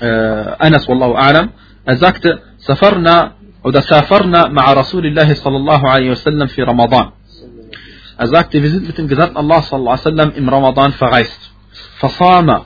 [0.00, 1.48] äh, Anas Wallahu A'lam.
[1.84, 7.12] Er sagte, Safarna oder Safarna ma'a Rasulillahi sallallahu alaihi wasallam fi Ramadan.
[8.17, 11.41] Er sagte, wir sind mit dem Gesandten Allah sallallahu alaihi wasallam im Ramadan verreist.
[11.97, 12.65] Fasama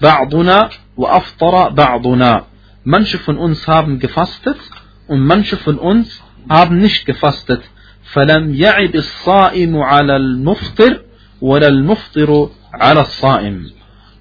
[0.00, 2.46] ba'duna wa aftara ba'duna.
[2.84, 4.58] Manche von uns haben gefastet
[5.06, 7.62] und manche von uns haben nicht gefastet.
[8.12, 11.00] فلم يعب الصائم على المفطر
[11.40, 13.72] ولا المفطر على الصائم.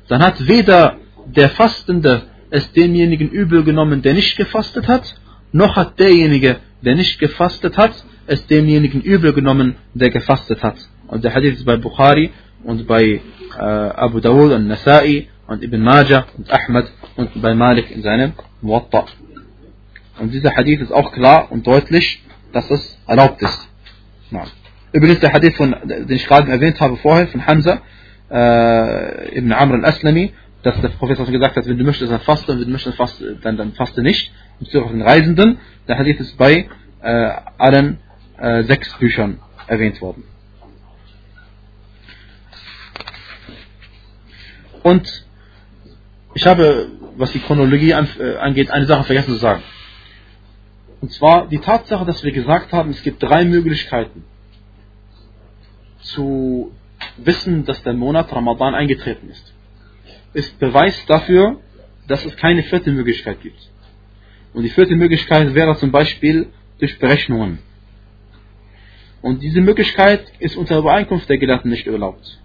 [0.10, 5.16] Dann hat weder der Fastende es demjenigen übel genommen, der nicht gefastet hat,
[5.52, 7.93] noch hat derjenige, der nicht gefastet hat,
[8.27, 10.77] es demjenigen übel genommen, der gefastet hat.
[11.09, 12.31] Und der Hadith ist bei Bukhari
[12.65, 13.21] und bei
[13.59, 18.33] äh, Abu Dawud und Nasa'i und Ibn Majah und Ahmad und bei Malik in seinem
[18.61, 19.07] Muwatta.
[20.19, 22.23] Und dieser Hadith ist auch klar und deutlich,
[22.53, 23.69] dass es erlaubt ist.
[24.93, 27.81] Übrigens der Hadith, von, den ich gerade erwähnt habe vorher, von Hamza
[28.31, 32.61] äh, Ibn Amr al-Aslami, dass der Prophet gesagt hat, wenn du möchtest, dann faste, und
[32.61, 32.99] wenn du möchtest,
[33.43, 34.33] dann faste nicht.
[34.63, 35.59] Und auf den Reisenden,
[35.89, 36.69] der Hadith ist bei
[37.03, 37.99] äh, allen
[38.39, 40.23] äh, sechs Büchern erwähnt worden.
[44.85, 45.27] Und
[46.35, 49.65] ich habe, was die Chronologie äh, angeht, eine Sache vergessen zu sagen.
[51.01, 54.25] Und zwar die Tatsache, dass wir gesagt haben, es gibt drei Möglichkeiten
[56.03, 56.71] zu
[57.17, 59.53] wissen, dass der Monat Ramadan eingetreten ist,
[60.35, 61.59] ist Beweis dafür,
[62.07, 63.72] dass es keine vierte Möglichkeit gibt.
[64.54, 66.48] Und die vierte Möglichkeit wäre zum Beispiel
[66.80, 67.60] durch Berechnungen.
[69.22, 72.40] Und diese Möglichkeit ist unter Übereinkunft der Gelehrten nicht erlaubt.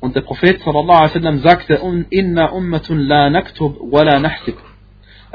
[0.00, 1.80] Und der Prophet sallallahu alaihi wasallam sagte,
[2.10, 4.56] inna ummatun la naktub wa la nahsib.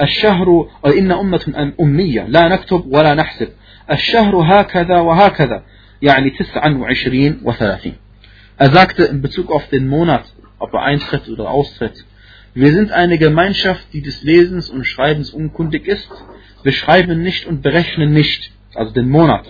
[0.02, 3.50] الشهر إن أمة أمية لا نكتب ولا نحسب
[3.92, 5.64] الشهر هكذا وهكذا
[6.02, 7.96] يعني تسعا وعشرين وثلاثين
[8.58, 10.24] Er sagte in Bezug auf den Monat,
[10.60, 12.06] ob er eintritt oder austritt,
[12.57, 16.09] wir sind eine Gemeinschaft, die des Lesens und Schreibens unkundig ist.
[16.63, 19.45] Wir schreiben nicht und berechnen nicht, also den Monat.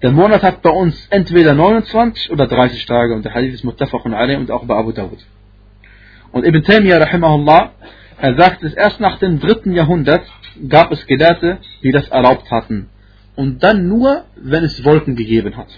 [0.00, 4.14] Der Monat hat bei uns entweder 29 oder 30 Tage und der Hadith ist muttafaqun
[4.14, 5.18] alayh und auch bei Abu Dawud.
[6.32, 7.72] Und Ibn Taymiyyah rahimahullah,
[8.16, 10.24] er sagt es erst nach dem dritten Jahrhundert
[10.70, 12.88] gab es Gelehrte, die das erlaubt hatten.
[13.36, 15.68] Und dann nur, wenn es Wolken gegeben hat.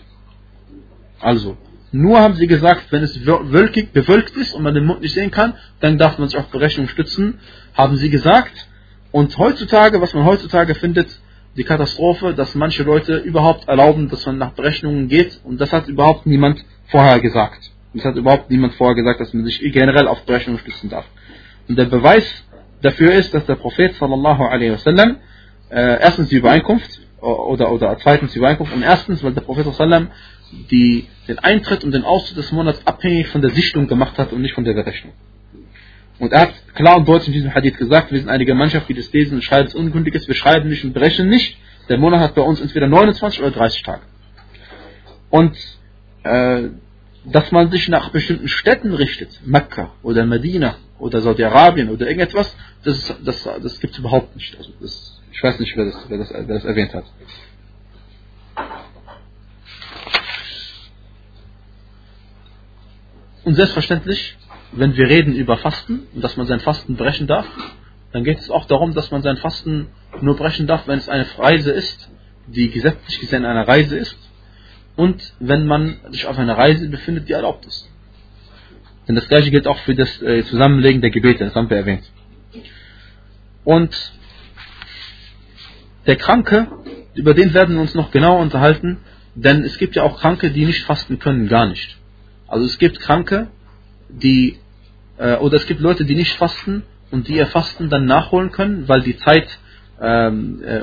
[1.18, 1.56] Also,
[1.92, 5.30] Nur haben sie gesagt, wenn es wölkig, bewölkt ist und man den Mond nicht sehen
[5.30, 7.38] kann, dann darf man sich auf Berechnung stützen,
[7.74, 8.68] haben sie gesagt.
[9.12, 11.08] Und heutzutage, was man heutzutage findet,
[11.56, 15.88] die Katastrophe, dass manche Leute überhaupt erlauben, dass man nach Berechnungen geht und das hat
[15.88, 17.70] überhaupt niemand vorher gesagt.
[17.94, 21.06] Das hat überhaupt niemand vorher gesagt, dass man sich generell auf Berechnungen stützen darf.
[21.68, 22.24] Und der Beweis
[22.82, 25.16] dafür ist, dass der Prophet sallallahu alaihi wasallam
[25.70, 30.08] äh, erstens die Übereinkunft oder, oder zweitens die Übereinkunft und erstens, weil der Prophet sallam
[30.50, 34.42] die, den Eintritt und den Austritt des Monats abhängig von der Sichtung gemacht hat und
[34.42, 35.12] nicht von der Berechnung.
[36.18, 38.94] Und er hat klar und deutlich in diesem Hadith gesagt, wir sind eine Gemeinschaft, die
[38.94, 41.58] das lesen und schreiben, es ungültig ist, wir schreiben nicht und berechnen nicht.
[41.88, 44.02] Der Monat hat bei uns entweder 29 oder 30 Tage.
[45.30, 45.56] Und
[46.22, 46.70] äh,
[47.26, 53.14] dass man sich nach bestimmten Städten richtet, Mekka oder Medina oder Saudi-Arabien oder irgendetwas, das,
[53.24, 54.56] das, das gibt es überhaupt nicht.
[54.56, 57.04] Also das, ich weiß nicht, wer das, wer, das, wer das erwähnt hat.
[63.46, 64.36] Und selbstverständlich,
[64.72, 67.46] wenn wir reden über Fasten und dass man sein Fasten brechen darf,
[68.10, 69.86] dann geht es auch darum, dass man sein Fasten
[70.20, 72.10] nur brechen darf, wenn es eine Reise ist,
[72.48, 74.16] die gesetzlich gesehen eine Reise ist
[74.96, 77.88] und wenn man sich auf einer Reise befindet, die erlaubt ist.
[79.06, 82.10] Denn das gleiche gilt auch für das äh, Zusammenlegen der Gebete, das haben wir erwähnt.
[83.62, 83.94] Und
[86.08, 86.66] der Kranke,
[87.14, 88.98] über den werden wir uns noch genauer unterhalten,
[89.36, 91.96] denn es gibt ja auch Kranke, die nicht fasten können, gar nicht.
[92.48, 93.48] Also es gibt Kranke,
[94.08, 94.58] die,
[95.18, 98.88] äh, oder es gibt Leute, die nicht fasten und die ihr Fasten dann nachholen können,
[98.88, 99.58] weil die Zeit,
[100.00, 100.80] ähm, äh,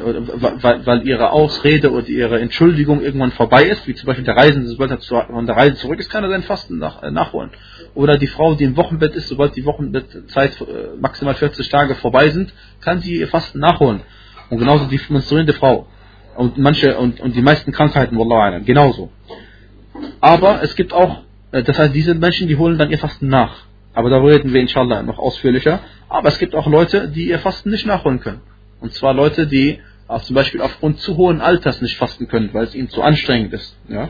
[0.62, 4.68] weil, weil, ihre Ausrede oder ihre Entschuldigung irgendwann vorbei ist, wie zum Beispiel der Reisende,
[4.68, 7.52] sobald er von der Reise zurück ist, kann er sein Fasten nach, äh, nachholen.
[7.94, 12.30] Oder die Frau, die im Wochenbett ist, sobald die Wochenbettzeit äh, maximal 40 Tage vorbei
[12.30, 14.02] sind, kann sie ihr Fasten nachholen.
[14.50, 15.88] Und genauso die menstruierende Frau.
[16.36, 19.12] Und manche, und, und die meisten Krankheiten, Wallah genauso.
[20.20, 21.22] Aber es gibt auch
[21.62, 23.54] das heißt, diese Menschen, die holen dann ihr Fasten nach.
[23.94, 25.82] Aber darüber reden wir inshallah noch ausführlicher.
[26.10, 28.42] Aber es gibt auch Leute, die ihr Fasten nicht nachholen können.
[28.82, 32.66] Und zwar Leute, die auch zum Beispiel aufgrund zu hohen Alters nicht fasten können, weil
[32.66, 33.78] es ihnen zu anstrengend ist.
[33.88, 34.10] Ja?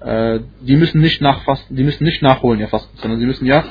[0.00, 3.64] Äh, die müssen nicht nachfasten, die müssen nicht nachholen ihr Fasten, sondern sie müssen ja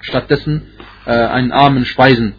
[0.00, 0.68] stattdessen
[1.06, 2.34] äh, einen Armen speisen.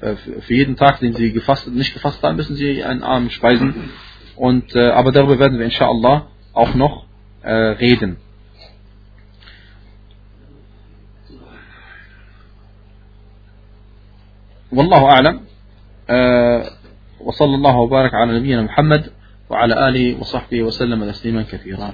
[0.00, 3.90] Für jeden Tag, den sie gefastet, nicht gefasst haben, müssen sie einen Armen speisen.
[4.36, 7.06] Und, aber darüber werden wir inshallah auch noch
[7.44, 8.18] reden.
[14.72, 15.40] والله أعلم.
[16.10, 16.64] آه
[17.20, 19.10] وصلى الله وبارك على نبينا محمد
[19.50, 21.92] وعلى آله وصحبه وسلم تسليما كثيرا.